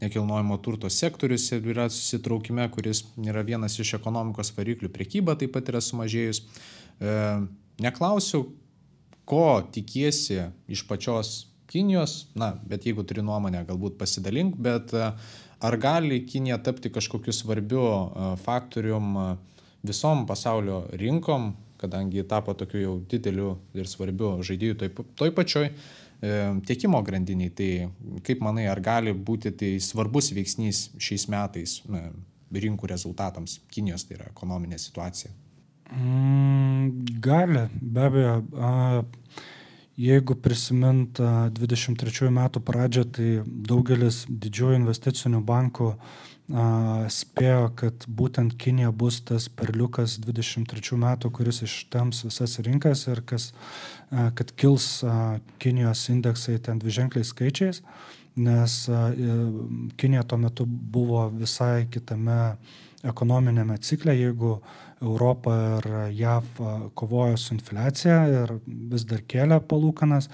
nekilnojamo 0.00 0.56
turto 0.64 0.88
sektorius 0.90 1.50
yra 1.58 1.88
susitraukime, 1.92 2.64
kuris 2.72 3.02
yra 3.20 3.44
vienas 3.44 3.76
iš 3.78 3.96
ekonomikos 3.98 4.54
variklių, 4.56 4.88
priekyba 4.94 5.36
taip 5.36 5.52
pat 5.52 5.68
yra 5.68 5.82
sumažėjus. 5.84 6.40
E, 6.40 7.16
neklausiu, 7.84 8.46
ko 9.28 9.48
tikiesi 9.72 10.46
iš 10.68 10.86
pačios 10.88 11.34
Kinijos, 11.74 12.28
na, 12.38 12.52
bet 12.68 12.84
jeigu 12.86 13.02
turi 13.08 13.22
nuomonę, 13.24 13.64
galbūt 13.66 13.96
pasidalink, 13.98 14.56
bet 14.62 14.92
e, 14.94 15.08
ar 15.64 15.76
gali 15.80 16.20
Kinija 16.28 16.60
tapti 16.62 16.92
kažkokiu 16.92 17.32
svarbiu 17.34 17.84
e, 17.84 18.28
faktorium 18.44 19.16
e, 19.18 19.24
visom 19.84 20.22
pasaulio 20.28 20.84
rinkom, 21.00 21.52
kadangi 21.80 22.24
tapo 22.28 22.54
tokiu 22.54 22.80
jau 22.80 22.94
dideliu 23.10 23.54
ir 23.74 23.88
svarbiu 23.90 24.36
žaidėju 24.46 24.78
toj, 24.80 24.90
toj 25.18 25.32
pačioj 25.36 25.66
e, 25.68 25.72
tiekimo 26.66 27.00
grandiniai. 27.06 27.52
Tai 27.54 27.70
kaip 28.26 28.44
manai, 28.44 28.68
ar 28.70 28.80
gali 28.84 29.14
būti 29.14 29.54
tai 29.58 29.74
svarbus 29.82 30.32
veiksnys 30.36 30.88
šiais 30.98 31.28
metais 31.32 31.80
rinkų 32.54 32.90
rezultatams 32.90 33.58
Kinijos, 33.72 34.06
tai 34.06 34.18
yra 34.18 34.30
ekonominė 34.30 34.78
situacija? 34.78 35.32
Mm, 35.94 37.04
gali, 37.22 37.66
be 37.80 38.06
abejo. 38.08 38.36
A, 38.56 39.02
jeigu 40.00 40.34
prisimint 40.34 41.18
23 41.18 42.30
metų 42.34 42.62
pradžią, 42.66 43.04
tai 43.14 43.28
daugelis 43.46 44.24
didžiųjų 44.28 44.78
investicinių 44.80 45.42
bankų 45.46 45.94
spėjo, 47.08 47.70
kad 47.78 48.04
būtent 48.04 48.56
Kinija 48.60 48.90
bus 48.92 49.22
tas 49.24 49.46
perliukas 49.48 50.18
23 50.20 50.98
metų, 51.00 51.30
kuris 51.32 51.62
ištems 51.64 52.24
visas 52.26 52.58
rinkas 52.60 53.06
ir 53.08 53.22
kas, 53.24 53.52
kad 54.10 54.52
kils 54.52 55.04
Kinijos 55.62 56.08
indeksai 56.12 56.58
ten 56.60 56.82
dviženkliais 56.82 57.32
skaičiais, 57.32 57.80
nes 58.36 58.76
Kinija 59.96 60.26
tuo 60.28 60.38
metu 60.42 60.66
buvo 60.66 61.30
visai 61.32 61.86
kitame 61.88 62.56
ekonominėme 63.04 63.78
cikle, 63.84 64.14
jeigu 64.16 64.58
Europa 65.04 65.54
ir 65.78 65.88
JAV 66.16 66.60
kovojo 66.96 67.38
su 67.40 67.54
infliacija 67.54 68.20
ir 68.32 68.54
vis 68.66 69.04
dar 69.08 69.24
kėlė 69.28 69.60
palūkanas, 69.68 70.30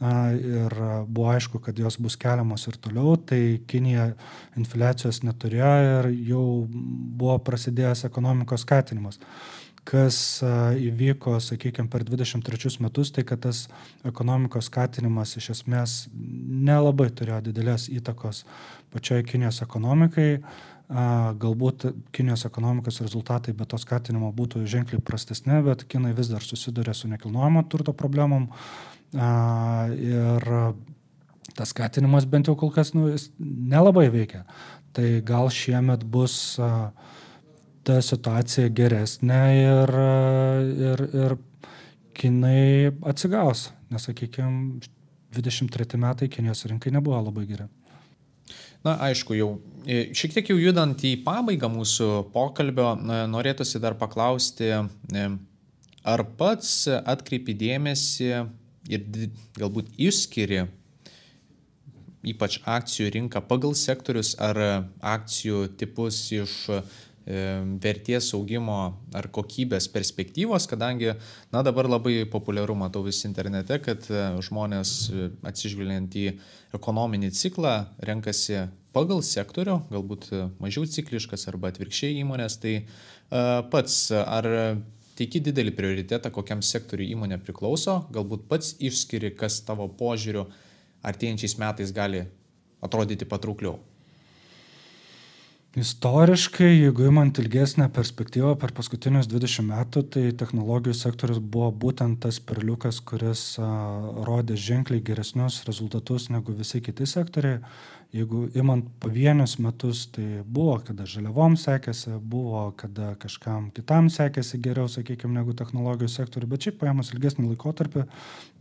ir 0.00 0.74
buvo 1.08 1.30
aišku, 1.32 1.60
kad 1.64 1.78
jos 1.78 1.96
bus 1.96 2.16
keliamos 2.20 2.66
ir 2.68 2.76
toliau, 2.76 3.16
tai 3.16 3.60
Kinija 3.66 4.10
infliacijos 4.56 5.22
neturėjo 5.24 6.00
ir 6.00 6.10
jau 6.28 6.44
buvo 6.68 7.38
prasidėjęs 7.38 8.04
ekonomikos 8.08 8.66
skatinimas. 8.66 9.20
Kas 9.86 10.42
įvyko, 10.42 11.36
sakykime, 11.40 11.86
per 11.88 12.02
23 12.02 12.80
metus, 12.82 13.12
tai 13.14 13.22
kad 13.24 13.44
tas 13.44 13.68
ekonomikos 14.04 14.66
skatinimas 14.66 15.36
iš 15.38 15.52
esmės 15.54 16.08
nelabai 16.12 17.06
turėjo 17.14 17.44
didelės 17.46 17.86
įtakos 17.94 18.42
pačioj 18.90 19.22
Kinijos 19.30 19.62
ekonomikai. 19.62 20.40
Galbūt 20.86 21.88
Kinijos 22.14 22.44
ekonomikos 22.46 23.00
rezultatai 23.02 23.56
be 23.58 23.66
to 23.66 23.78
skatinimo 23.82 24.28
būtų 24.34 24.62
ženkliai 24.70 25.02
prastesni, 25.02 25.58
bet 25.66 25.82
Kinai 25.90 26.12
vis 26.14 26.30
dar 26.30 26.44
susiduria 26.46 26.94
su 26.94 27.10
nekilnojamo 27.10 27.64
turto 27.66 27.94
problemom, 27.96 28.46
Ir 29.14 30.44
tas 31.56 31.70
skatinimas 31.70 32.26
bent 32.28 32.48
jau 32.50 32.56
kol 32.58 32.72
kas 32.74 32.92
nu, 32.94 33.08
nelabai 33.38 34.08
veikia. 34.12 34.42
Tai 34.92 35.06
gal 35.24 35.48
šiemet 35.52 36.04
bus 36.04 36.58
ta 37.86 38.00
situacija 38.02 38.68
geresnė 38.74 39.42
ir, 39.62 39.94
ir, 40.90 41.04
ir 41.14 41.36
kinai 42.16 42.92
atsigaus. 43.06 43.70
Nes, 43.92 44.08
sakykime, 44.08 44.80
23 45.36 46.00
metai 46.02 46.28
Kinijos 46.32 46.64
rinkai 46.66 46.90
nebuvo 46.90 47.20
labai 47.22 47.46
geri. 47.46 47.68
Na, 48.86 48.94
aišku, 49.08 49.34
jau 49.34 49.48
e, 49.82 50.12
šiek 50.14 50.36
tiek 50.36 50.50
jau 50.52 50.56
judant 50.60 51.00
į 51.02 51.16
pabaigą 51.26 51.70
mūsų 51.72 52.10
pokalbio, 52.34 52.92
norėtųsi 53.32 53.82
dar 53.82 53.96
paklausti, 53.98 54.70
e, 54.70 55.28
ar 56.06 56.22
pats 56.38 56.86
atkreipi 57.02 57.56
dėmesį 57.58 58.30
ir 58.86 59.06
galbūt 59.58 59.90
išskiri 59.98 60.68
ypač 62.26 62.58
akcijų 62.66 63.10
rinką 63.14 63.42
pagal 63.46 63.74
sektorius 63.78 64.34
ar 64.42 64.58
akcijų 65.14 65.66
tipus 65.78 66.20
iš 66.34 66.54
vertės 67.26 68.28
augimo 68.36 68.78
ar 69.16 69.26
kokybės 69.34 69.88
perspektyvos, 69.90 70.68
kadangi, 70.70 71.16
na 71.50 71.62
dabar 71.66 71.88
labai 71.90 72.20
populiaru 72.30 72.76
matau 72.78 73.02
vis 73.02 73.24
internete, 73.26 73.80
kad 73.82 74.06
e, 74.06 74.20
žmonės 74.46 74.92
e, 75.10 75.30
atsižvelgiant 75.50 76.14
į 76.14 76.26
ekonominį 76.78 77.32
ciklą 77.34 77.74
renkasi 77.98 78.68
pagal 78.94 79.24
sektorių, 79.26 79.80
galbūt 79.90 80.30
mažiau 80.62 80.86
cikliškas 80.86 81.48
arba 81.50 81.72
atvirkščiai 81.72 82.22
įmonės, 82.22 82.56
tai 82.62 82.78
pats 83.72 83.96
ar 84.16 84.46
teiki 85.18 85.42
didelį 85.44 85.74
prioritetą, 85.76 86.30
kokiam 86.32 86.62
sektoriui 86.64 87.10
įmonė 87.12 87.40
priklauso, 87.42 87.98
galbūt 88.14 88.46
pats 88.48 88.72
išskiri, 88.80 89.34
kas 89.36 89.58
tavo 89.66 89.88
požiūriu 90.00 90.46
artėjančiais 91.04 91.58
metais 91.60 91.92
gali 91.96 92.24
atrodyti 92.84 93.28
patraukliau. 93.28 93.76
Istoriškai, 95.76 96.70
jeigu 96.72 97.04
imant 97.10 97.36
ilgesnę 97.36 97.90
perspektyvą 97.92 98.54
per 98.56 98.70
paskutinius 98.72 99.26
20 99.28 99.66
metų, 99.68 100.02
tai 100.14 100.22
technologijų 100.40 100.94
sektorius 100.96 101.36
buvo 101.36 101.68
būtent 101.84 102.22
tas 102.24 102.38
perliukas, 102.40 103.02
kuris 103.04 103.42
a, 103.60 103.68
rodė 104.24 104.56
ženkliai 104.56 105.04
geresnius 105.04 105.60
rezultatus 105.68 106.30
negu 106.32 106.56
visi 106.56 106.80
kiti 106.80 107.04
sektoriai. 107.04 107.60
Jeigu 108.16 108.46
imant 108.56 108.88
pavienius 109.04 109.58
metus, 109.60 110.06
tai 110.16 110.40
buvo, 110.40 110.78
kada 110.80 111.04
žaliavom 111.04 111.60
sekėsi, 111.60 112.16
buvo, 112.24 112.70
kada 112.80 113.12
kažkam 113.20 113.68
kitam 113.76 114.08
sekėsi 114.08 114.64
geriau, 114.64 114.88
sakykime, 114.88 115.36
negu 115.36 115.52
technologijų 115.60 116.08
sektoriui, 116.16 116.54
bet 116.56 116.70
šiaip 116.70 116.80
paėmus 116.86 117.12
ilgesnį 117.12 117.50
laikotarpį, 117.50 118.08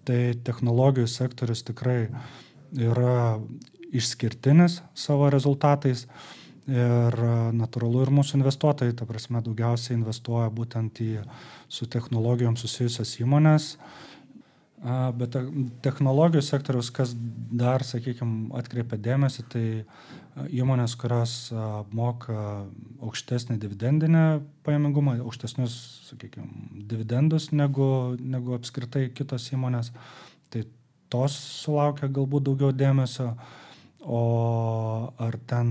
tai 0.04 0.23
technologijų 0.43 1.08
sektorius 1.15 1.63
tikrai 1.63 2.10
yra 2.75 3.38
išskirtinis 3.95 4.82
savo 5.08 5.32
rezultatais. 5.32 6.10
Ir 6.65 7.13
natūralu 7.54 8.01
ir 8.01 8.10
mūsų 8.10 8.39
investuotojai, 8.39 8.95
ta 8.97 9.06
prasme, 9.06 9.38
daugiausiai 9.45 9.99
investuoja 9.99 10.49
būtent 10.49 10.97
į 11.04 11.12
su 11.69 11.86
technologijom 11.86 12.56
susijusias 12.58 13.12
įmonės. 13.21 13.75
Bet 15.17 15.36
technologijų 15.86 16.41
sektoriaus, 16.45 16.89
kas 16.93 17.13
dar, 17.54 17.86
sakykime, 17.86 18.49
atkreipia 18.58 18.97
dėmesį, 19.01 19.45
tai 19.49 19.63
įmonės, 20.58 20.95
kurios 20.99 21.36
moka 21.95 22.65
aukštesnį 23.06 23.60
dividendinę 23.62 24.23
pajamingumą, 24.65 25.19
aukštesnius, 25.21 25.75
sakykime, 26.10 26.49
dividendus 26.89 27.51
negu, 27.54 28.17
negu 28.19 28.58
apskritai 28.58 29.08
kitos 29.13 29.47
įmonės, 29.54 29.93
tai 30.54 30.65
tos 31.13 31.38
sulaukia 31.62 32.10
galbūt 32.10 32.49
daugiau 32.49 32.73
dėmesio. 32.73 33.36
O 34.06 34.19
ar 35.17 35.38
ten 35.49 35.69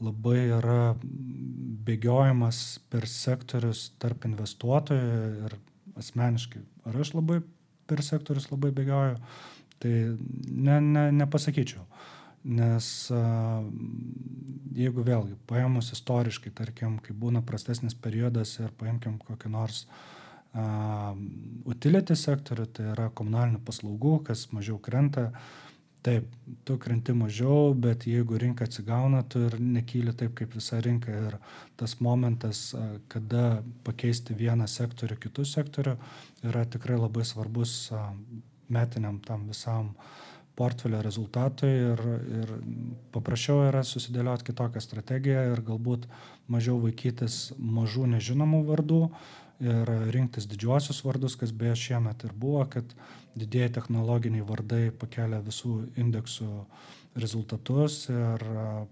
labai 0.00 0.48
yra 0.56 0.94
bėgiojimas 1.00 2.80
per 2.92 3.06
sektorius 3.08 3.90
tarp 4.00 4.24
investuotojų 4.28 5.46
ir 5.46 5.56
asmeniškai, 6.00 6.62
ar 6.88 7.00
aš 7.02 7.14
labai 7.16 7.40
per 7.90 8.02
sektorius 8.06 8.48
labai 8.52 8.70
bėgioju, 8.76 9.18
tai 9.82 9.92
ne, 10.48 10.78
ne, 10.80 11.04
nepasakyčiau. 11.20 11.84
Nes 12.40 12.86
jeigu 14.72 15.02
vėlgi 15.04 15.34
paėmus 15.50 15.90
istoriškai, 15.92 16.54
tarkim, 16.56 16.96
kai 17.04 17.12
būna 17.12 17.42
prastesnis 17.44 17.92
periodas 17.92 18.54
ir 18.62 18.72
paimkim 18.80 19.18
kokį 19.20 19.50
nors 19.52 19.82
uh, 19.84 21.12
utility 21.68 22.16
sektorių, 22.16 22.64
tai 22.72 22.86
yra 22.94 23.10
komunalinių 23.12 23.60
paslaugų, 23.66 24.14
kas 24.30 24.46
mažiau 24.56 24.78
krenta, 24.80 25.26
uh, 25.28 25.69
taip 26.02 26.28
tu 26.64 26.76
krenti 26.80 27.12
mažiau 27.16 27.74
bet 27.76 28.06
jeigu 28.08 28.38
rinka 28.40 28.64
atsigauna 28.64 29.22
tu 29.28 29.42
ir 29.48 29.58
nekyli 29.60 30.14
taip 30.16 30.34
kaip 30.38 30.54
visa 30.56 30.80
rinka. 30.80 31.12
Ir 31.28 31.36
tas 31.76 31.98
momentas 32.00 32.70
kada 33.12 33.62
pakeisti 33.84 34.36
vieną 34.36 34.68
sektorių 34.70 35.18
kitu 35.20 35.44
sektoriu 35.44 35.96
yra 36.46 36.64
tikrai 36.64 36.98
labai 37.00 37.26
svarbus 37.28 37.92
metiniam 38.70 39.20
tam 39.26 39.48
visam 39.50 39.94
portfelio 40.56 41.00
rezultatui. 41.04 41.70
Ir, 41.92 42.02
ir 42.40 42.54
paprasčiau 43.14 43.66
yra 43.68 43.84
susidėlioti 43.86 44.50
kitokią 44.50 44.82
strategiją 44.84 45.46
ir 45.52 45.64
galbūt 45.66 46.08
mažiau 46.50 46.80
vaikytis 46.82 47.52
mažų 47.58 48.08
nežinomų 48.16 48.64
vardų 48.68 49.04
ir 49.60 49.90
rinktis 50.14 50.48
didžiuosius 50.50 51.02
vardus, 51.04 51.36
kas 51.40 51.52
beje 51.52 51.76
šiemet 51.84 52.24
ir 52.24 52.32
buvo, 52.36 52.64
kad 52.70 52.94
didieji 53.38 53.74
technologiniai 53.76 54.46
vardai 54.46 54.88
pakelia 54.96 55.40
visų 55.44 55.74
indeksų 56.00 56.50
rezultatus 57.20 58.06
ir 58.12 58.44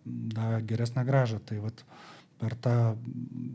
davė 0.05 0.63
geresnę 0.69 1.05
gražą. 1.09 1.41
Tai 1.49 1.61
vat, 1.65 1.85
per 2.39 2.55
tą 2.63 2.77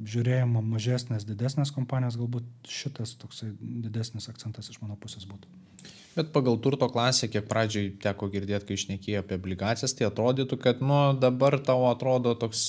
žiūrėjimą 0.09 0.63
mažesnės, 0.73 1.27
didesnės 1.27 1.71
kompanijos 1.75 2.17
galbūt 2.19 2.47
šitas 2.67 3.15
toksai 3.21 3.53
didesnis 3.59 4.27
akcentas 4.31 4.71
iš 4.73 4.81
mano 4.83 4.97
pusės 4.99 5.27
būtų. 5.29 5.51
Bet 6.13 6.29
pagal 6.35 6.59
turto 6.61 6.87
klasę, 6.93 7.27
kiek 7.31 7.47
pradžiai 7.49 7.95
teko 8.03 8.27
girdėti, 8.29 8.67
kai 8.69 8.75
išnekėjai 8.77 9.23
apie 9.23 9.39
obligacijas, 9.39 9.95
tai 9.97 10.05
atrodytų, 10.09 10.59
kad 10.61 10.83
nu, 10.85 10.99
dabar 11.17 11.57
tau 11.63 11.87
atrodo 11.89 12.35
toks 12.37 12.67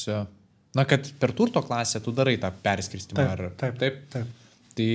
Na, 0.74 0.84
kad 0.84 1.06
per 1.18 1.32
turto 1.32 1.62
klasę 1.62 2.00
tu 2.02 2.12
darai 2.12 2.34
tą 2.42 2.50
perskirstimą. 2.62 3.20
Taip, 3.20 3.30
ar, 3.30 3.52
taip, 3.60 3.78
taip. 3.78 4.00
taip. 4.10 4.40
Tai 4.74 4.86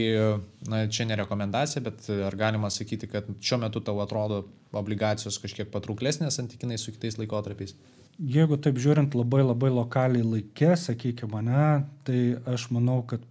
na, 0.68 0.82
čia 0.92 1.06
ne 1.08 1.16
rekomendacija, 1.16 1.80
bet 1.86 2.10
ar 2.28 2.36
galima 2.36 2.68
sakyti, 2.70 3.08
kad 3.08 3.30
šiuo 3.40 3.62
metu 3.62 3.80
tau 3.80 4.02
atrodo 4.04 4.42
obligacijos 4.76 5.40
kažkiek 5.40 5.70
patrauklesnės 5.72 6.36
santykinai 6.36 6.76
su 6.78 6.92
kitais 6.92 7.16
laikotarpiais? 7.22 7.78
Jeigu 8.20 8.58
taip 8.60 8.82
žiūrint 8.84 9.16
labai 9.16 9.40
labai 9.46 9.72
lokaliai 9.72 10.26
laikė, 10.28 10.74
sakykime 10.76 11.32
mane, 11.38 11.70
tai 12.04 12.20
aš 12.44 12.68
manau, 12.76 13.00
kad 13.08 13.24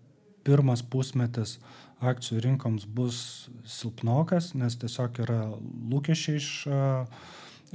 pirmas 0.49 0.81
pusmetis 0.81 1.59
akcijų 2.01 2.41
rinkoms 2.47 2.89
bus 2.97 3.21
silpnokas, 3.69 4.55
nes 4.57 4.81
tiesiog 4.81 5.21
yra 5.27 5.43
lūkesčiai 5.93 6.41
iš 6.41 6.51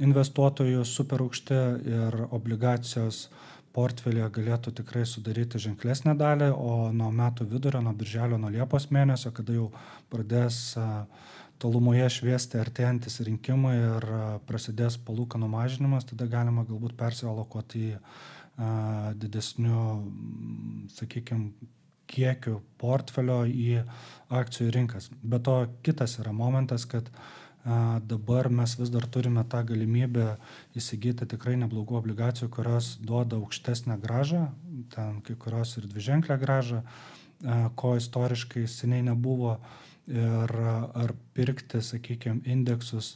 investuotojų 0.02 0.82
super 0.88 1.22
aukšti 1.22 1.62
ir 1.86 2.22
obligacijos 2.34 3.28
uh, 3.28 3.53
portfelyje 3.74 4.28
galėtų 4.36 4.72
tikrai 4.80 5.04
sudaryti 5.08 5.60
ženklesnę 5.62 6.14
dalį, 6.18 6.50
o 6.54 6.92
nuo 6.94 7.10
metų 7.14 7.46
vidurio, 7.50 7.82
nuo 7.82 7.94
birželio, 7.98 8.38
nuo 8.38 8.52
Liepos 8.54 8.88
mėnesio, 8.94 9.32
kada 9.34 9.56
jau 9.56 9.70
pradės 10.12 10.76
tolumoje 11.62 12.06
šviesti 12.10 12.58
artėjantis 12.60 13.20
rinkimai 13.26 13.74
ir 13.78 14.08
prasidės 14.48 14.98
palūkanų 15.06 15.50
mažinimas, 15.50 16.06
tada 16.10 16.28
galima 16.30 16.66
galbūt 16.68 16.96
persialokuoti 16.98 17.84
į 17.90 17.94
didesnių, 19.22 19.84
sakykime, 20.94 21.70
kiekių 22.14 22.58
portfelio 22.78 23.40
į 23.48 23.80
akcijų 24.34 24.74
rinkas. 24.76 25.08
Bet 25.22 25.46
to 25.48 25.56
kitas 25.86 26.18
yra 26.20 26.34
momentas, 26.36 26.84
kad 26.86 27.08
Dabar 27.64 28.50
mes 28.52 28.74
vis 28.76 28.90
dar 28.92 29.06
turime 29.08 29.40
tą 29.48 29.62
galimybę 29.64 30.34
įsigyti 30.76 31.24
tikrai 31.32 31.54
neblogų 31.56 31.96
obligacijų, 31.96 32.50
kurios 32.52 32.90
duoda 33.00 33.38
aukštesnę 33.40 33.96
gražą, 34.02 34.50
ten 34.92 35.22
kai 35.24 35.36
kurios 35.40 35.72
ir 35.80 35.86
dviženklę 35.88 36.36
gražą, 36.42 36.82
ko 37.80 37.94
istoriškai 37.96 38.66
seniai 38.68 39.06
nebuvo. 39.08 39.56
Ir 40.04 40.52
ar 40.52 41.14
pirkti, 41.32 41.80
sakykime, 41.80 42.42
indeksus, 42.52 43.14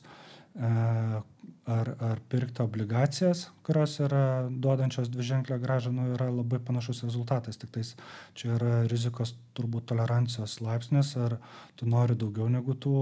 ar, 1.68 1.90
ar 2.00 2.20
pirkti 2.28 2.62
obligacijas, 2.62 3.48
kurios 3.66 3.98
yra 4.00 4.48
duodančios 4.48 5.10
dviženklę 5.12 5.58
gražą, 5.60 5.92
nu, 5.92 6.06
yra 6.14 6.30
labai 6.32 6.60
panašus 6.64 7.02
rezultatas. 7.04 7.60
Tik 7.60 7.72
tais 7.74 7.94
čia 8.38 8.54
yra 8.56 8.74
rizikos 8.88 9.34
turbūt 9.58 9.88
tolerancijos 9.90 10.58
laipsnis, 10.64 11.12
ar 11.20 11.36
tu 11.76 11.88
nori 11.88 12.16
daugiau 12.18 12.48
negu 12.52 12.72
tų 12.72 12.94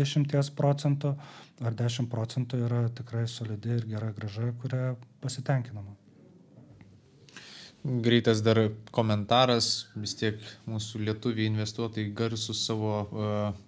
10 0.00 0.52
procentų, 0.56 1.16
ar 1.60 1.76
10 1.82 2.08
procentų 2.12 2.62
yra 2.68 2.86
tikrai 3.00 3.26
solidi 3.28 3.76
ir 3.76 3.88
gera 3.90 4.12
graža, 4.16 4.52
kuria 4.62 4.94
pasitenkinama. 5.20 5.98
Greitas 7.82 8.40
dar 8.46 8.68
komentaras, 8.94 9.88
vis 9.98 10.14
tiek 10.14 10.38
mūsų 10.70 11.02
lietuviai 11.02 11.50
investuotojai 11.50 12.12
garsus 12.14 12.60
savo 12.68 12.92
uh, 13.02 13.62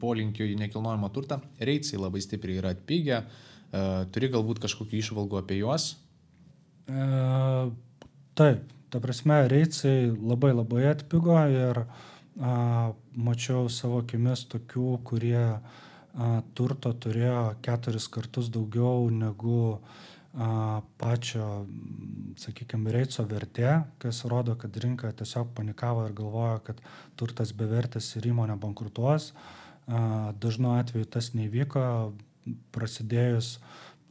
polinkiu 0.00 0.46
į 0.48 0.56
nekilnojamą 0.60 1.10
turtą. 1.14 1.40
Reitsai 1.60 2.00
labai 2.00 2.22
stipriai 2.24 2.60
yra 2.62 2.72
atpigę. 2.76 3.22
E, 3.22 3.82
turi 4.14 4.30
galbūt 4.32 4.62
kažkokių 4.62 5.00
išvalgų 5.00 5.40
apie 5.40 5.60
juos? 5.60 5.94
E, 6.86 7.06
taip, 8.38 8.64
ta 8.92 9.02
prasme, 9.02 9.42
reitsai 9.50 10.12
labai 10.14 10.52
labai 10.54 10.86
atpigo 10.92 11.38
ir 11.50 11.82
a, 11.82 12.92
mačiau 13.16 13.70
savo 13.72 14.02
akimis 14.04 14.46
tokių, 14.52 14.90
kurie 15.08 15.46
a, 15.46 15.60
turto 16.56 16.92
turėjo 16.92 17.56
keturis 17.64 18.10
kartus 18.12 18.52
daugiau 18.54 19.08
negu 19.10 19.60
a, 19.74 19.96
pačio, 21.00 21.66
sakykime, 22.36 22.92
reitso 22.92 23.24
vertė, 23.28 23.70
kas 24.02 24.24
rodo, 24.28 24.56
kad 24.60 24.76
rinka 24.82 25.12
tiesiog 25.16 25.54
panikavo 25.56 26.04
ir 26.06 26.16
galvojo, 26.16 26.58
kad 26.66 26.82
turtas 27.16 27.54
bevertis 27.56 28.10
ir 28.18 28.28
įmonė 28.32 28.58
bankrutuos. 28.60 29.32
Dažnu 29.86 30.74
atveju 30.76 31.08
tas 31.16 31.30
nevyko, 31.36 31.86
prasidėjus, 32.74 33.56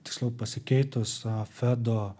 tiksliau 0.06 0.34
pasikeitus 0.40 1.22
Fedo 1.54 2.16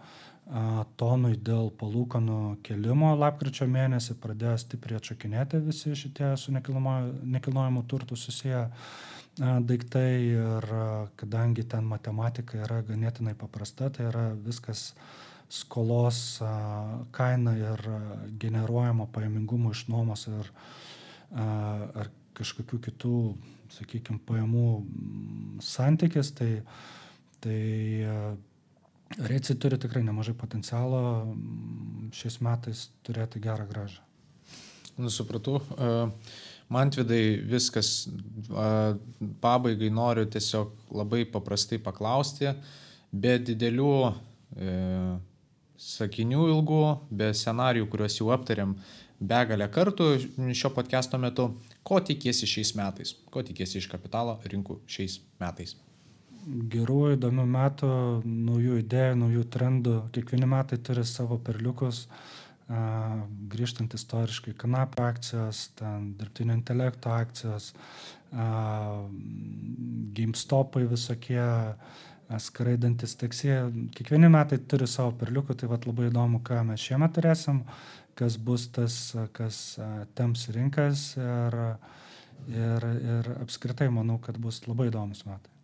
tonui 1.00 1.34
dėl 1.42 1.72
palūkanų 1.74 2.60
kelimo 2.66 3.10
lapkričio 3.18 3.66
mėnesį 3.66 4.14
pradėjo 4.22 4.54
stipriai 4.62 5.00
atšakinėti 5.00 5.58
visi 5.64 5.96
šitie 5.98 6.30
su 6.38 6.54
nekilnojamu 6.54 7.82
turtu 7.90 8.14
susiję 8.16 8.68
daiktai 9.36 10.10
ir 10.32 10.66
kadangi 11.20 11.66
ten 11.68 11.84
matematika 11.84 12.58
yra 12.64 12.80
ganėtinai 12.86 13.34
paprasta, 13.38 13.90
tai 13.90 14.08
yra 14.10 14.30
viskas 14.32 14.92
skolos 15.52 16.40
kaina 17.14 17.54
ir 17.58 17.82
generuojama 18.40 19.06
pajamingumo 19.12 19.74
iš 19.76 19.86
nuomos 19.92 20.26
ir 20.30 20.50
ar 21.36 22.10
kažkokių 22.36 22.80
kitų, 22.88 23.18
sakykime, 23.76 24.18
pajamų 24.26 24.66
santykis, 25.64 26.32
tai, 26.36 26.50
tai 27.44 27.60
Reici 29.14 29.54
turi 29.54 29.78
tikrai 29.78 30.02
nemažai 30.02 30.34
potencialo 30.34 31.00
šiais 32.16 32.40
metais 32.42 32.88
turėti 33.06 33.38
gerą 33.40 33.66
gražą. 33.70 34.02
Nusupratau. 34.98 35.60
E, 36.66 36.72
Mantvidai, 36.72 37.38
viskas 37.46 38.08
pabaigai 39.40 39.90
noriu 39.90 40.26
tiesiog 40.26 40.72
labai 40.90 41.24
paprastai 41.30 41.78
paklausti, 41.78 42.50
be 43.12 43.36
didelių 43.38 43.92
e, 44.58 44.74
sakinių 45.78 46.48
ilgų, 46.56 46.84
be 47.10 47.30
scenarijų, 47.38 47.86
kuriuos 47.92 48.18
jau 48.18 48.32
aptarėm 48.34 48.74
begalę 49.20 49.70
kartų 49.72 50.10
šio 50.52 50.74
podcast'o 50.74 51.22
metu, 51.22 51.52
Ko 51.86 52.00
tikiesi 52.02 52.48
šiais 52.50 52.72
metais? 52.74 53.12
Ko 53.30 53.44
tikiesi 53.46 53.78
iš 53.78 53.86
kapitalo 53.86 54.40
rinkų 54.42 54.80
šiais 54.90 55.20
metais? 55.38 55.76
gerų, 56.46 57.16
įdomių 57.16 57.44
metų, 57.50 57.88
naujų 58.24 58.80
idėjų, 58.82 59.14
naujų 59.18 59.44
trendų. 59.50 59.94
Kiekvieni 60.14 60.46
metai 60.50 60.78
turi 60.78 61.02
savo 61.06 61.38
perliukus, 61.42 62.04
grįžtant 62.66 63.94
istoriškai 63.94 64.54
kanapio 64.58 65.04
akcijos, 65.06 65.68
ten 65.78 66.12
dirbtinio 66.18 66.56
intelekto 66.56 67.12
akcijos, 67.14 67.72
GameStopai 70.16 70.86
visokie, 70.90 71.46
skraidantis 72.42 73.14
taksi. 73.20 73.52
Kiekvieni 73.94 74.28
metai 74.32 74.58
turi 74.58 74.88
savo 74.90 75.14
perliukų, 75.20 75.54
tai 75.54 75.70
vat, 75.70 75.86
labai 75.86 76.08
įdomu, 76.10 76.42
ką 76.46 76.64
mes 76.66 76.82
šiemet 76.82 77.14
turėsim, 77.14 77.62
kas 78.18 78.38
bus 78.42 78.66
tas, 78.74 78.96
kas 79.36 79.78
temps 80.18 80.48
rinkas 80.56 81.12
ir, 81.20 81.60
ir, 82.50 82.88
ir 82.96 83.30
apskritai 83.44 83.92
manau, 83.94 84.18
kad 84.18 84.40
bus 84.42 84.64
labai 84.66 84.90
įdomus 84.90 85.22
metai 85.28 85.54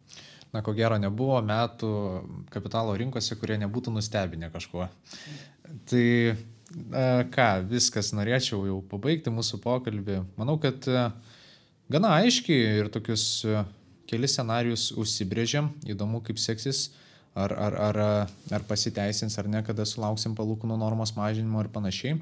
na, 0.52 0.60
ko 0.60 0.74
gero 0.76 0.98
nebuvo 1.00 1.38
metų 1.48 1.90
kapitalo 2.52 2.94
rinkose, 3.00 3.38
kurie 3.40 3.56
nebūtų 3.62 3.94
nustebinę 3.94 4.50
kažkuo. 4.52 4.88
Tai 5.88 6.06
ką, 7.34 7.48
viskas 7.70 8.12
norėčiau 8.16 8.64
jau 8.68 8.80
pabaigti 8.90 9.32
mūsų 9.34 9.60
pokalbį. 9.62 10.22
Manau, 10.40 10.58
kad 10.62 10.86
gana 11.92 12.16
aiškiai 12.22 12.80
ir 12.80 12.90
tokius 12.92 13.44
kelis 14.10 14.36
scenarius 14.36 14.90
užsibrėžėm. 14.98 15.70
Įdomu, 15.92 16.20
kaip 16.24 16.40
seksis, 16.40 16.90
ar, 17.34 17.52
ar, 17.52 17.76
ar, 17.88 18.00
ar 18.52 18.66
pasiteisins, 18.68 19.38
ar 19.40 19.48
ne, 19.48 19.62
kada 19.64 19.86
sulauksim 19.88 20.36
palūkanų 20.38 20.76
normos 20.80 21.14
mažinimo 21.16 21.64
ir 21.64 21.70
panašiai. 21.72 22.18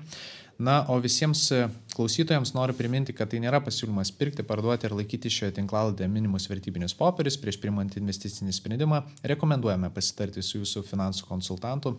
Na, 0.61 0.85
o 0.93 0.99
visiems 1.01 1.47
e, 1.57 1.69
klausytojams 1.97 2.51
noriu 2.53 2.75
priminti, 2.77 3.15
kad 3.17 3.31
tai 3.33 3.39
nėra 3.41 3.63
pasiūlymas 3.65 4.11
pirkti, 4.13 4.45
parduoti 4.45 4.85
ar 4.85 4.93
laikyti 4.93 5.31
šioje 5.33 5.55
tinklalapyje 5.57 6.09
minimus 6.13 6.51
vertybinius 6.51 6.93
popierius 6.99 7.39
prieš 7.41 7.57
primant 7.63 7.97
investicinį 7.97 8.53
sprendimą. 8.53 8.99
Rekomenduojame 9.33 9.89
pasitarti 9.95 10.45
su 10.45 10.59
jūsų 10.61 10.83
finansų 10.91 11.31
konsultantu 11.31 11.95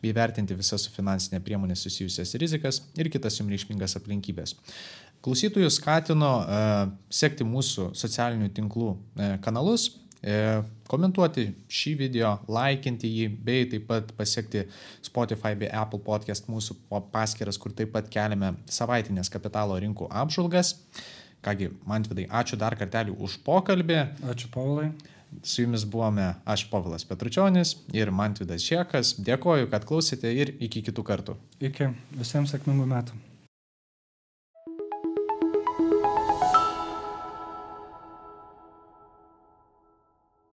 bei 0.00 0.14
vertinti 0.16 0.56
visas 0.56 0.88
su 0.88 0.94
finansinė 0.96 1.42
priemonė 1.44 1.76
susijusias 1.76 2.32
rizikas 2.40 2.80
ir 2.96 3.12
kitas 3.12 3.36
jums 3.36 3.52
reikšmingas 3.52 3.98
aplinkybės. 4.00 4.56
Klausytojų 5.20 5.68
skatino 5.76 6.32
uh, 6.40 6.72
sekti 7.12 7.44
mūsų 7.44 7.90
socialinių 8.00 8.48
tinklų 8.56 8.90
uh, 8.94 9.36
kanalus, 9.44 9.90
komentuoti 10.90 11.50
šį 11.70 11.92
video, 12.00 12.32
laikinti 12.50 13.10
jį, 13.10 13.26
bei 13.46 13.66
taip 13.70 13.86
pat 13.90 14.10
pasiekti 14.18 14.64
Spotify 15.06 15.54
bei 15.58 15.70
Apple 15.70 16.02
podcast 16.02 16.48
mūsų 16.50 16.78
paskiras, 17.12 17.58
kur 17.58 17.74
taip 17.76 17.92
pat 17.94 18.10
keliame 18.12 18.54
savaitinės 18.66 19.30
kapitalo 19.32 19.78
rinkų 19.82 20.10
apžvalgas. 20.10 20.74
Kągi, 21.46 21.70
Mantvidai, 21.86 22.26
ačiū 22.26 22.58
dar 22.58 22.74
kartelį 22.78 23.14
už 23.22 23.38
pokalbį. 23.46 24.00
Ačiū, 24.32 24.50
Paulai. 24.54 24.90
Su 25.42 25.62
jumis 25.62 25.84
buvome 25.86 26.26
aš, 26.48 26.64
Povilas 26.70 27.04
Petručionis 27.06 27.76
ir 27.94 28.10
Mantvidas 28.14 28.64
Šiekas. 28.66 29.14
Dėkoju, 29.22 29.70
kad 29.70 29.86
klausėte 29.86 30.32
ir 30.32 30.54
iki 30.62 30.82
kitų 30.86 31.06
kartų. 31.06 31.38
Iki. 31.60 31.92
Visiems 32.18 32.54
sėkmingų 32.54 32.86
metų. 32.90 33.22